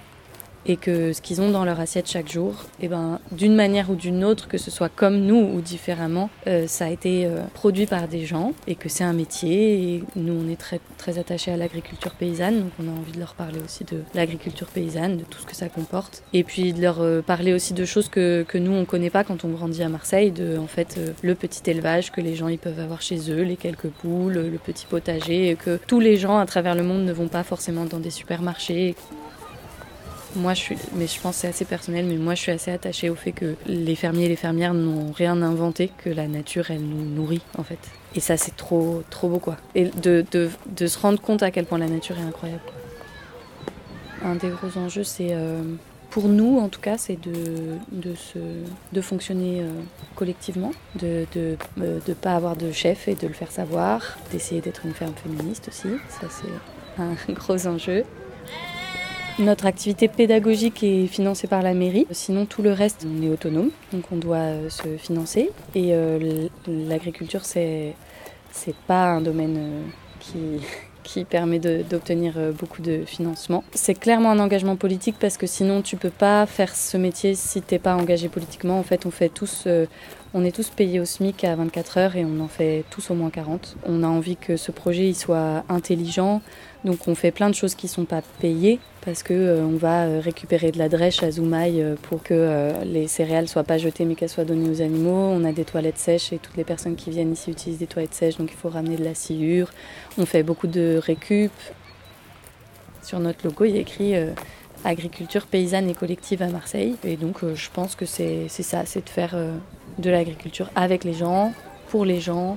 [0.67, 3.95] Et que ce qu'ils ont dans leur assiette chaque jour, et ben, d'une manière ou
[3.95, 7.87] d'une autre, que ce soit comme nous ou différemment, euh, ça a été euh, produit
[7.87, 10.03] par des gens et que c'est un métier.
[10.17, 13.35] Nous, on est très, très attachés à l'agriculture paysanne, donc on a envie de leur
[13.35, 16.23] parler aussi de l'agriculture paysanne, de tout ce que ça comporte.
[16.33, 19.25] Et puis de leur euh, parler aussi de choses que, que nous, on connaît pas
[19.25, 22.59] quand on grandit à Marseille, de en fait le petit élevage que les gens ils
[22.59, 26.39] peuvent avoir chez eux, les quelques poules, le petit potager, et que tous les gens
[26.39, 28.95] à travers le monde ne vont pas forcément dans des supermarchés.
[30.37, 33.09] Moi, je suis, mais je pense c'est assez personnel, mais moi, je suis assez attachée
[33.09, 36.82] au fait que les fermiers et les fermières n'ont rien inventé, que la nature, elle
[36.82, 37.78] nous nourrit, en fait.
[38.16, 39.57] Et ça, c'est trop, trop beau, quoi.
[39.74, 42.62] Et de, de, de, se rendre compte à quel point la nature est incroyable.
[44.24, 45.62] Un des gros enjeux, c'est, euh,
[46.11, 48.14] pour nous, en tout cas, c'est de, de,
[48.93, 49.68] de fonctionner euh,
[50.14, 51.26] collectivement, de
[51.76, 55.14] ne de pas avoir de chef et de le faire savoir, d'essayer d'être une ferme
[55.14, 55.89] féministe aussi.
[56.09, 58.05] Ça, c'est un gros enjeu.
[59.41, 62.07] Notre activité pédagogique est financée par la mairie.
[62.12, 65.51] Sinon, tout le reste, on est autonome, donc on doit euh, se financer.
[65.74, 67.95] Et euh, l'agriculture, c'est
[68.53, 69.82] c'est pas un domaine euh,
[70.20, 70.39] qui
[71.03, 73.62] qui permet d'obtenir beaucoup de financement.
[73.74, 77.61] C'est clairement un engagement politique parce que sinon tu peux pas faire ce métier si
[77.61, 78.78] t'es pas engagé politiquement.
[78.78, 79.68] En fait, on fait tous,
[80.32, 83.14] on est tous payés au SMIC à 24 heures et on en fait tous au
[83.14, 83.76] moins 40.
[83.85, 86.41] On a envie que ce projet il soit intelligent,
[86.87, 90.05] donc on fait plein de choses qui sont pas payées parce que euh, on va
[90.05, 94.05] euh, récupérer de la drèche à Zoumaï euh, pour que les céréales soient pas jetées
[94.05, 95.31] mais qu'elles soient données aux animaux.
[95.33, 98.15] On a des toilettes sèches et toutes les personnes qui viennent ici utilisent des toilettes
[98.15, 99.71] sèches donc il faut ramener de la sciure.
[100.19, 101.53] On fait beaucoup de récup.
[103.03, 104.15] Sur notre logo, il y a écrit
[104.83, 106.97] agriculture paysanne et collective à Marseille.
[107.05, 109.37] Et donc je pense que c'est ça, c'est de faire
[109.99, 111.53] de l'agriculture avec les gens,
[111.89, 112.57] pour les gens,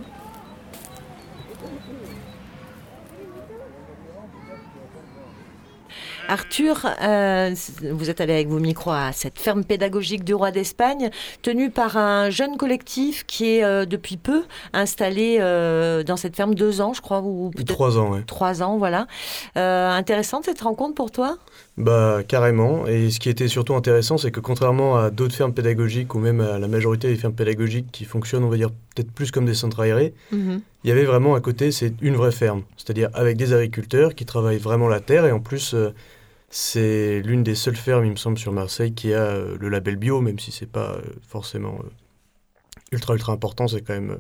[6.28, 11.10] Arthur, euh, vous êtes allé avec vos micros à cette ferme pédagogique du roi d'Espagne,
[11.42, 16.54] tenue par un jeune collectif qui est euh, depuis peu installé euh, dans cette ferme
[16.54, 18.20] deux ans, je crois, ou trois ans, oui.
[18.28, 19.08] Trois ans, voilà.
[19.56, 21.38] intéressante cette rencontre pour toi?
[21.78, 22.88] Bah carrément.
[22.88, 26.42] Et ce qui était surtout intéressant, c'est que contrairement à d'autres fermes pédagogiques ou même
[26.42, 29.54] à la majorité des fermes pédagogiques qui fonctionnent, on va dire peut-être plus comme des
[29.54, 30.62] centres aérés, mhm.
[30.84, 34.26] il y avait vraiment à côté, c'est une vraie ferme, c'est-à-dire avec des agriculteurs qui
[34.26, 35.76] travaillent vraiment la terre et en plus
[36.50, 39.98] c'est l'une des seules fermes, il me semble, sur Marseille qui a euh, le label
[39.98, 41.90] bio, même si c'est pas euh, forcément euh,
[42.92, 44.20] ultra ultra important, c'est quand même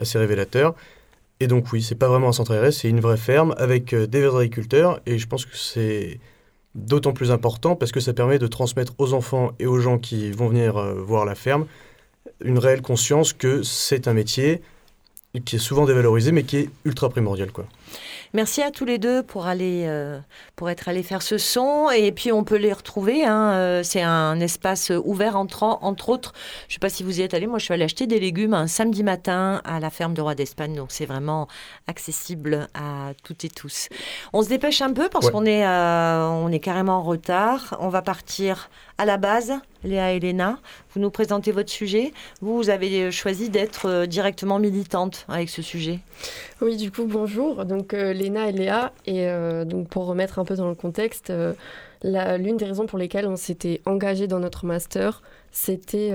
[0.00, 0.74] assez révélateur.
[1.40, 4.24] Et donc oui, c'est pas vraiment un centre aéré, c'est une vraie ferme avec des
[4.24, 6.18] agriculteurs et je pense que c'est
[6.74, 10.32] d'autant plus important parce que ça permet de transmettre aux enfants et aux gens qui
[10.32, 11.66] vont venir voir la ferme
[12.40, 14.62] une réelle conscience que c'est un métier
[15.44, 17.66] qui est souvent dévalorisé mais qui est ultra primordial quoi.
[18.34, 20.18] Merci à tous les deux pour aller, euh,
[20.54, 21.90] pour être allés faire ce son.
[21.90, 23.24] Et puis on peut les retrouver.
[23.24, 26.32] Hein, euh, c'est un espace ouvert entre, entre autres.
[26.68, 27.46] Je ne sais pas si vous y êtes allés.
[27.46, 30.34] Moi, je suis allée acheter des légumes un samedi matin à la ferme de Roi
[30.34, 30.74] d'Espagne.
[30.74, 31.48] Donc c'est vraiment
[31.86, 33.88] accessible à toutes et tous.
[34.32, 37.76] On se dépêche un peu parce qu'on est, euh, on est carrément en retard.
[37.80, 39.52] On va partir à la base,
[39.84, 40.58] Léa et Léna,
[40.92, 42.12] vous nous présentez votre sujet.
[42.40, 46.00] Vous, vous avez choisi d'être directement militante avec ce sujet.
[46.60, 47.64] Oui, du coup, bonjour.
[47.64, 48.92] Donc, euh, Léna et Léa.
[49.06, 51.32] Et euh, donc, pour remettre un peu dans le contexte,
[52.02, 56.12] l'une des raisons pour lesquelles on s'était engagé dans notre master, c'était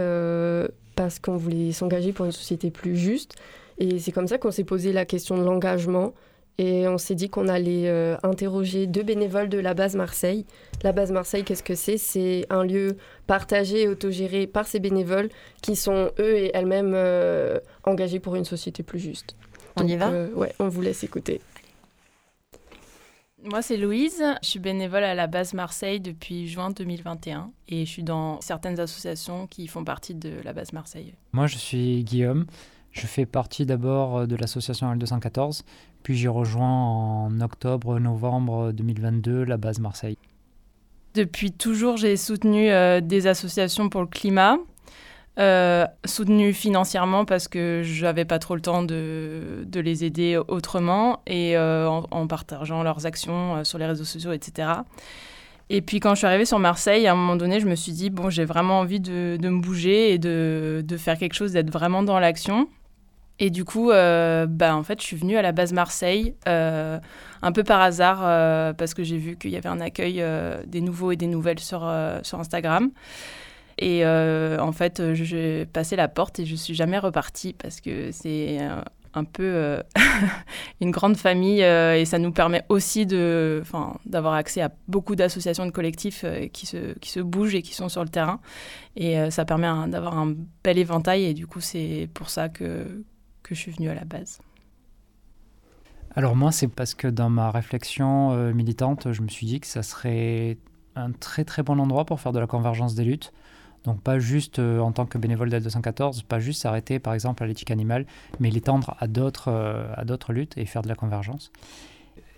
[0.96, 3.36] parce qu'on voulait s'engager pour une société plus juste.
[3.80, 6.14] Et c'est comme ça qu'on s'est posé la question de l'engagement
[6.60, 10.46] et on s'est dit qu'on allait euh, interroger deux bénévoles de la base Marseille.
[10.84, 11.98] La base Marseille, qu'est-ce que c'est?
[11.98, 15.30] C'est un lieu partagé et autogéré par ces bénévoles
[15.62, 19.36] qui sont eux et elles-mêmes euh, engagés pour une société plus juste.
[19.76, 21.42] On y va euh, Ouais, on vous laisse écouter.
[23.44, 24.24] Moi, c'est Louise.
[24.42, 28.80] Je suis bénévole à la base Marseille depuis juin 2021 et je suis dans certaines
[28.80, 31.14] associations qui font partie de la base Marseille.
[31.34, 32.46] Moi, je suis Guillaume.
[32.94, 35.64] Je fais partie d'abord euh, de l'association L214,
[36.04, 40.18] puis j'ai rejoint en octobre-novembre 2022 la base Marseille.
[41.16, 44.58] Depuis toujours, j'ai soutenu euh, des associations pour le climat,
[45.40, 51.22] euh, soutenu financièrement parce que j'avais pas trop le temps de, de les aider autrement
[51.28, 54.70] et en, partageant leurs actions sur les réseaux sociaux, etc.
[55.70, 57.94] Et puis quand je suis arrivée sur Marseille, à un moment donné, je me suis
[57.94, 62.04] dit, bon, j'ai vraiment envie de, me bouger et de, faire quelque chose, d'être vraiment
[62.04, 62.68] dans l'action.
[63.40, 67.00] Et du coup, euh, bah, en fait, je suis venue à la base Marseille, euh,
[67.42, 70.24] un peu par hasard, euh, parce que j'ai vu qu'il y avait un accueil
[70.68, 72.92] des nouveaux et des nouvelles sur Instagram.
[73.78, 78.60] Et en fait, j'ai passé la porte et je suis jamais repartie parce que c'est
[79.16, 79.82] un peu
[80.82, 86.26] une grande famille et ça nous permet aussi d'avoir accès à beaucoup d'associations de collectifs
[86.52, 88.40] qui, se, qui se bougent et qui sont sur le terrain.
[88.96, 93.04] Et ça permet d'avoir un bel éventail et du coup c'est pour ça que,
[93.44, 94.40] que je suis venue à la base.
[96.16, 99.68] Alors moi, c'est parce que dans ma réflexion euh, militante, je me suis dit que
[99.68, 100.58] ça serait
[100.96, 103.34] un très très bon endroit pour faire de la convergence des luttes.
[103.86, 107.44] Donc pas juste euh, en tant que bénévole d'Aide 214, pas juste s'arrêter par exemple
[107.44, 108.06] à l'éthique animale,
[108.40, 111.52] mais l'étendre à d'autres euh, à d'autres luttes et faire de la convergence.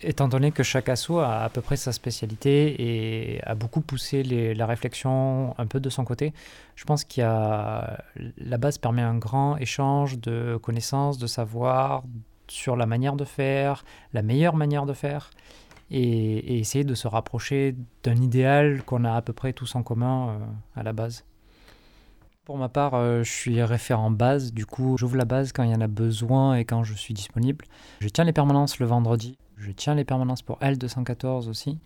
[0.02, 4.24] Étant donné que chaque assaut a à peu près sa spécialité et a beaucoup poussé
[4.24, 6.34] la réflexion un peu de son côté,
[6.76, 8.04] je pense qu'il y a
[8.38, 12.04] la base permet un grand échange de connaissances, de savoir,
[12.48, 15.32] sur la manière de faire, la meilleure manière de faire,
[15.92, 20.30] et, essayer de se rapprocher d'un idéal qu'on a à peu près tous en commun
[20.30, 20.40] euh,
[20.76, 21.26] à la base.
[22.46, 25.72] Pour ma part, euh, je suis référent base, du coup j'ouvre la base quand il
[25.72, 27.66] y en a besoin et quand je suis disponible.
[28.02, 31.80] Je tiens les permanences le vendredi, je tiens les permanences pour L214 aussi.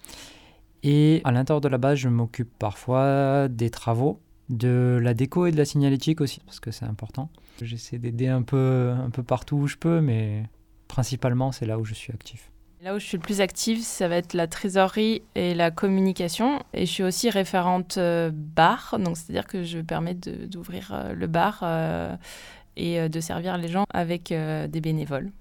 [0.84, 5.52] Et à l'intérieur de la base, je m'occupe parfois des travaux, de la déco et
[5.52, 7.30] de la signalétique aussi, parce que c'est important.
[7.62, 10.44] J'essaie d'aider un peu, un peu partout où je peux, mais
[10.90, 12.52] principalement, c'est là où je suis actif.
[12.82, 16.60] Là où je suis le plus active, ça va être la trésorerie et la communication.
[16.74, 21.28] Et je suis aussi référente euh, bar, donc c'est-à-dire que je permets d'ouvrir euh, le
[21.28, 22.16] bar euh,
[22.78, 25.32] et de servir les gens avec des bénévoles.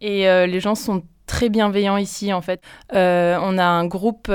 [0.00, 2.62] Et les gens sont très bienveillants ici en fait.
[2.92, 2.96] on
[3.58, 4.32] a un groupe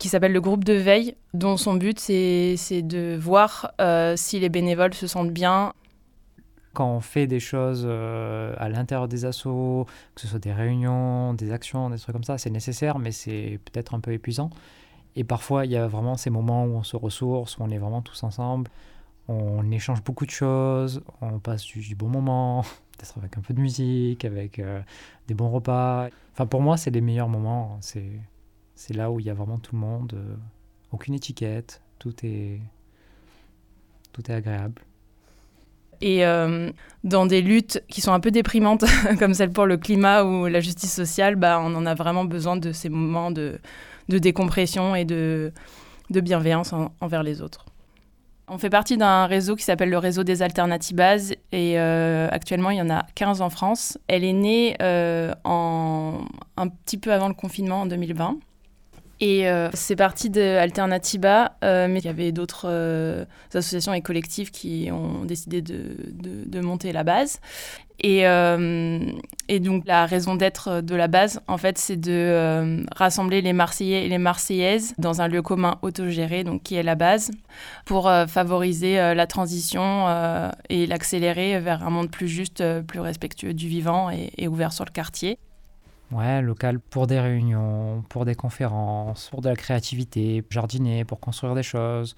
[0.00, 3.70] qui s'appelle le groupe de veille, dont son but c'est de voir
[4.16, 5.74] si les bénévoles se sentent bien
[6.76, 11.32] quand on fait des choses euh, à l'intérieur des assos, que ce soit des réunions,
[11.32, 14.50] des actions, des trucs comme ça, c'est nécessaire, mais c'est peut-être un peu épuisant.
[15.16, 17.78] Et parfois, il y a vraiment ces moments où on se ressource, où on est
[17.78, 18.70] vraiment tous ensemble,
[19.26, 22.60] on échange beaucoup de choses, on passe du, bon moment,
[22.98, 24.82] peut-être avec un peu de musique, avec euh,
[25.28, 26.08] des bons repas.
[26.34, 27.78] Enfin, pour moi, c'est les meilleurs moments.
[27.80, 28.20] C'est,
[28.90, 30.36] là où il y a vraiment tout le monde, euh,
[30.92, 32.60] aucune étiquette, tout est,
[34.12, 34.82] tout est agréable.
[36.00, 36.70] Et euh,
[37.04, 38.84] dans des luttes qui sont un peu déprimantes,
[39.18, 42.56] comme celle pour le climat ou la justice sociale, bah, on en a vraiment besoin
[42.56, 43.58] de ces moments de,
[44.08, 45.52] de décompression et de,
[46.10, 47.64] de bienveillance envers les autres.
[48.48, 52.76] On fait partie d'un réseau qui s'appelle le réseau des Alternatibas et euh, actuellement il
[52.76, 53.98] y en a 15 en France.
[54.06, 56.20] Elle est née euh, en,
[56.56, 58.38] un petit peu avant le confinement en 2020.
[59.20, 64.50] Et euh, c'est parti de euh, mais il y avait d'autres euh, associations et collectifs
[64.50, 67.40] qui ont décidé de, de, monter la base.
[68.00, 68.24] Et,
[69.48, 74.04] et, donc la raison d'être de la base, en fait, c'est de rassembler les Marseillais
[74.04, 77.30] et les Marseillaises dans un lieu commun autogéré, donc qui est la base,
[77.86, 80.08] pour favoriser la transition
[80.68, 84.90] et l'accélérer vers un monde plus juste, plus respectueux du vivant et ouvert sur le
[84.90, 85.38] quartier.
[86.12, 91.54] Ouais, local pour des réunions, pour des conférences, pour de la créativité, jardiner, pour construire
[91.54, 92.14] des choses,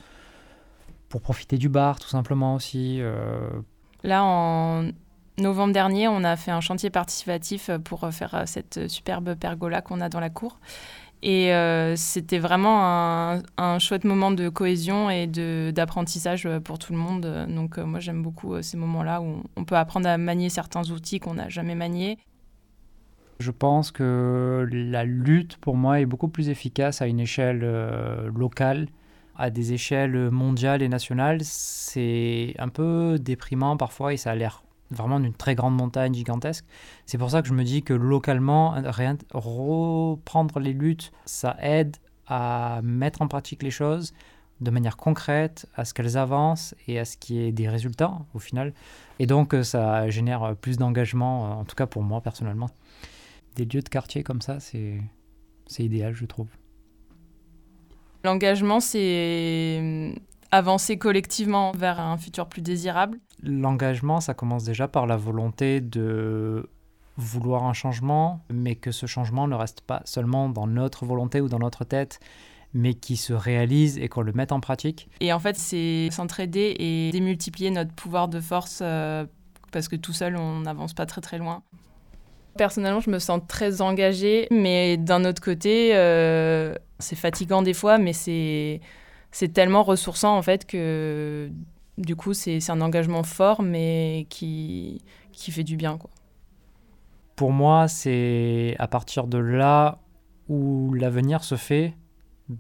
[1.09, 2.99] pour profiter du bar tout simplement aussi.
[3.01, 3.49] Euh.
[4.03, 4.91] Là, en
[5.39, 10.03] novembre dernier, on a fait un chantier participatif pour faire euh, cette superbe pergola qu'on
[10.03, 10.61] a dans la cour.
[11.23, 15.27] Et euh, c'était vraiment un, un, chouette moment de cohésion et
[15.73, 17.47] d'apprentissage pour tout le monde.
[17.49, 21.35] Donc moi j'aime beaucoup ces moments-là où on peut apprendre à manier certains outils qu'on
[21.35, 22.19] n'a jamais maniés
[23.39, 28.29] je pense que la lutte, pour moi, est beaucoup plus efficace à une échelle euh,
[28.35, 28.89] locale.
[29.37, 34.65] À des échelles mondiales et nationales, c'est un peu déprimant parfois et ça a l'air
[34.91, 36.65] vraiment d'une très grande montagne gigantesque.
[37.07, 38.75] C'est pour ça que je me dis que localement,
[39.33, 44.13] reprendre les luttes, ça aide à mettre en pratique les choses
[44.61, 48.19] de manière concrète, à ce qu'elles avancent et à ce qu'il y ait des résultats
[48.35, 48.73] au final.
[49.21, 52.71] Et donc ça génère plus d'engagement, en tout cas pour moi personnellement
[53.59, 55.01] des lieux de quartier comme ça, c'est
[55.79, 56.49] idéal, je trouve.
[58.25, 60.15] L'engagement, c'est hum,
[60.51, 63.19] avancer collectivement vers un futur plus désirable.
[63.43, 66.69] L'engagement, ça commence déjà par la volonté de
[67.17, 71.49] vouloir un changement, mais que ce changement ne reste pas seulement dans notre volonté ou
[71.49, 72.21] dans notre tête,
[72.75, 75.09] mais qui se réalise et qu'on le mette en pratique.
[75.21, 79.27] Et en fait, c'est s'entraider et démultiplier notre pouvoir de force, euh,
[79.73, 81.63] parce que tout seul, on n'avance pas très très loin.
[82.59, 87.97] Personnellement, je me sens très engagée, mais d'un autre côté, euh, c'est fatigant des fois,
[87.97, 88.81] mais c'est
[89.31, 91.51] c'est tellement ressourçant en fait que
[91.99, 95.03] du coup, c'est un engagement fort, mais qui,
[95.33, 95.99] qui fait du bien.
[95.99, 96.11] Quoi.
[97.37, 99.99] Pour moi, c'est à partir de là
[100.49, 101.95] où l'avenir se fait,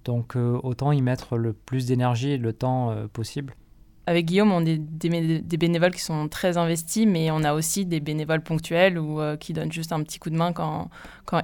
[0.05, 3.55] donc euh, autant y mettre le plus d'énergie et le temps euh, possible.
[4.09, 8.01] Avec Guillaume, on est des, bénévoles qui sont très investis, mais on a aussi des
[8.01, 10.89] bénévoles ponctuels ou qui donnent juste un petit coup de main quand,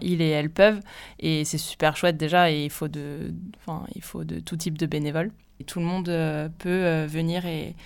[0.01, 0.81] ils et elles peuvent.
[1.21, 3.35] Et c'est super chouette déjà, et il faut de,
[3.95, 5.31] il faut de tout type de bénévoles.
[5.67, 6.07] Tout le monde
[6.59, 7.77] peut venir et,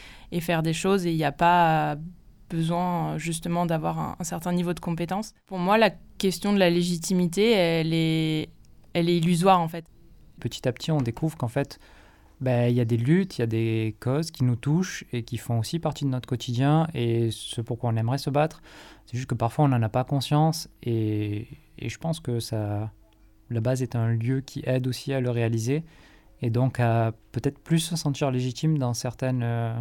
[0.40, 1.96] faire des choses, et il n'y a pas
[2.48, 5.34] besoin justement d'avoir un, un, certain niveau de compétence.
[5.46, 8.48] Pour moi, la question de la légitimité, elle est,
[8.92, 9.84] elle est illusoire en fait.
[10.38, 11.80] Petit à petit, on découvre qu'en fait,
[12.40, 15.22] ben, il y a des luttes, il y a des causes qui nous touchent et
[15.24, 18.62] qui font aussi partie de notre quotidien et ce pourquoi on aimerait se battre.
[19.06, 22.92] C'est juste que parfois on n'en a pas conscience et, et, je pense que ça,
[23.50, 25.82] la base est un lieu qui aide aussi à le réaliser
[26.40, 29.74] et donc à peut-être plus se sentir légitime dans certaines, euh,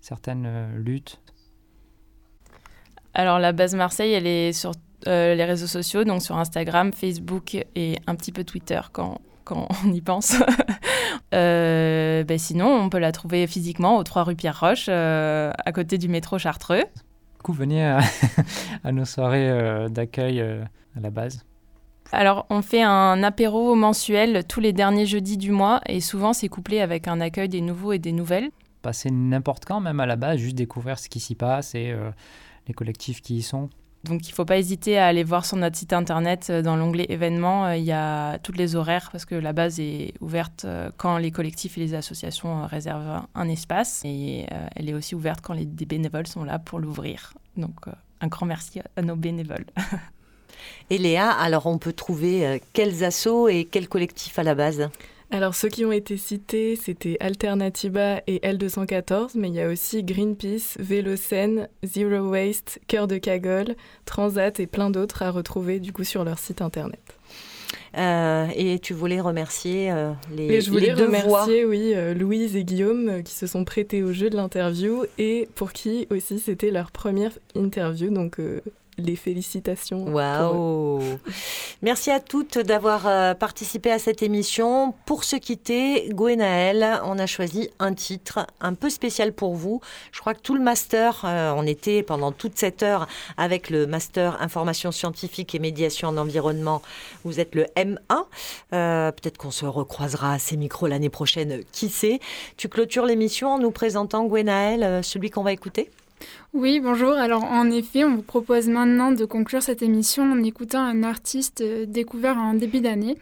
[0.00, 1.20] certaines euh, luttes.
[3.12, 4.72] Alors la base Marseille, elle est sur
[5.06, 9.68] euh, les réseaux sociaux, donc sur Instagram, Facebook et un petit peu Twitter quand, quand
[9.84, 10.36] on y pense.
[11.34, 15.98] euh, ben sinon, on peut la trouver physiquement au 3 rue Pierre-Roche, euh, à côté
[15.98, 16.84] du métro Chartreux.
[16.84, 18.00] Du coup, venez à,
[18.84, 21.44] à nos soirées euh, d'accueil à la base.
[22.10, 26.48] Alors, on fait un apéro mensuel tous les derniers jeudis du mois et souvent c'est
[26.48, 28.48] couplé avec un accueil des nouveaux et des nouvelles.
[28.80, 31.94] Passer n'importe quand, même à la base, juste découvrir ce qui s'y passe et
[32.66, 33.68] les collectifs qui y sont.
[34.08, 37.06] Donc il ne faut pas hésiter à aller voir sur notre site internet, dans l'onglet
[37.08, 41.30] événements, il y a tous les horaires parce que la base est ouverte quand les
[41.30, 46.26] collectifs et les associations réservent un espace et elle est aussi ouverte quand les bénévoles
[46.26, 47.34] sont là pour l'ouvrir.
[47.56, 47.74] Donc
[48.20, 49.66] un grand merci à nos bénévoles.
[50.90, 54.88] Et Léa, alors on peut trouver quels assos et quels collectifs à la base?
[55.30, 60.02] Alors ceux qui ont été cités, c'était Alternativa et L214, mais il y a aussi
[60.02, 63.76] Greenpeace, Vélocène, Zero Waste, Cœur de Cagole,
[64.06, 67.00] Transat et plein d'autres à retrouver du coup sur leur site internet.
[67.96, 71.70] Euh, et tu voulais remercier euh, les, et je voulais les deux remercier, voix.
[71.70, 75.72] oui, euh, Louise et Guillaume qui se sont prêtés au jeu de l'interview et pour
[75.72, 78.38] qui aussi c'était leur première interview, donc
[78.98, 80.04] les félicitations.
[80.12, 81.00] Waouh
[81.82, 84.94] Merci à toutes d'avoir euh, participé à cette émission.
[85.06, 89.80] Pour se quitter, Gwenaël, on a choisi un titre un peu spécial pour vous.
[90.12, 93.86] Je crois que tout le master, euh, on était pendant toute cette heure avec le
[93.86, 96.82] master information scientifique et médiation en environnement.
[97.24, 97.98] Vous êtes le M1.
[98.72, 102.20] Euh, Peut-être qu'on se recroisera à ces micros l'année prochaine, qui sait.
[102.56, 105.90] Tu clôtures l'émission en nous présentant, Gwenaël, celui qu'on va écouter?
[106.54, 107.12] Oui, bonjour.
[107.12, 111.62] Alors en effet, on vous propose maintenant de conclure cette émission en écoutant un artiste
[111.62, 113.18] découvert en début d'année.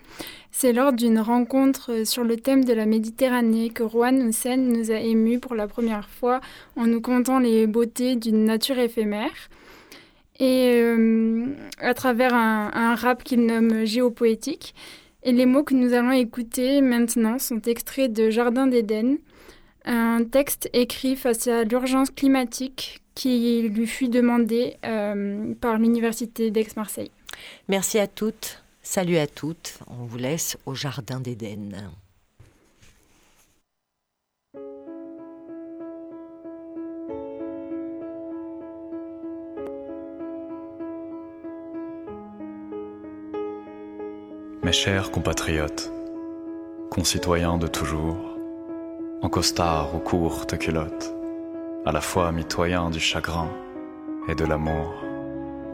[0.53, 5.01] C'est lors d'une rencontre sur le thème de la Méditerranée que Juan Hussein nous a
[5.01, 6.40] émus pour la première fois
[6.76, 9.51] en nous contant les beautés d'une nature éphémère.
[10.38, 11.47] Et euh,
[11.78, 14.74] à travers un, un rap qu'il nomme géopoétique.
[15.22, 19.16] Et les mots que nous allons écouter maintenant sont extraits de Jardin d'Éden,
[19.87, 27.11] un texte écrit face à l'urgence climatique qui lui fut demandé euh, par l'Université d'Aix-Marseille.
[27.68, 29.78] Merci à toutes, salut à toutes.
[29.87, 31.91] On vous laisse au Jardin d'Éden.
[44.62, 45.93] Mes chers compatriotes,
[46.91, 48.36] concitoyens de toujours,
[49.22, 51.14] en costard ou courte culotte,
[51.86, 53.48] à la fois mitoyen du chagrin
[54.28, 54.94] et de l'amour,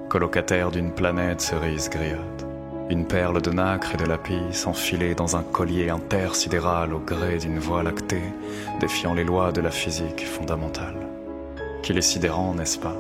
[0.09, 2.47] colocataire d'une planète cerise griotte,
[2.88, 7.59] une perle de nacre et de lapis enfilée dans un collier intersidéral au gré d'une
[7.59, 8.22] voie lactée,
[8.80, 10.97] défiant les lois de la physique fondamentale.
[11.82, 12.97] Qu'il est sidérant, n'est-ce pas,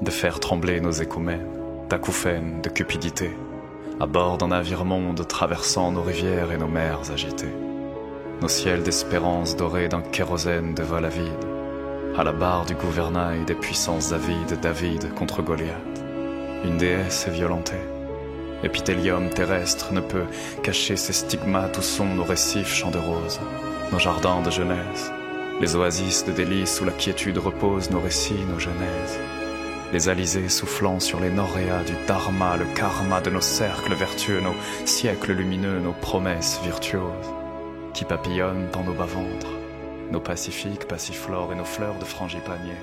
[0.00, 1.48] de faire trembler nos écoumènes,
[1.88, 3.30] d'acouphènes, de cupidité,
[3.98, 7.54] à bord d'un navire monde traversant nos rivières et nos mers agitées
[8.42, 11.46] nos ciels d'espérance dorés d'un kérosène de vol avide,
[12.18, 16.04] à la barre du gouvernail des puissances avides David contre Goliath.
[16.64, 17.80] Une déesse est violentée.
[18.62, 20.26] Épithélium terrestre ne peut
[20.62, 23.40] cacher ses stigmates où sont nos récifs champs de roses,
[23.90, 25.10] nos jardins de jeunesse,
[25.60, 29.18] les oasis de délices où la quiétude repose nos récits, nos genèses.
[29.92, 34.54] Les alizés soufflant sur les noréas du dharma, le karma de nos cercles vertueux, nos
[34.84, 37.45] siècles lumineux, nos promesses virtuoses
[37.96, 39.48] qui papillonnent dans nos bas-ventres,
[40.10, 42.76] nos pacifiques passiflores et nos fleurs de frangipanier,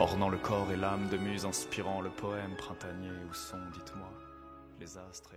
[0.00, 4.10] ornant le corps et l'âme de muses inspirant le poème printanier où sont, dites-moi,
[4.80, 5.35] les astres.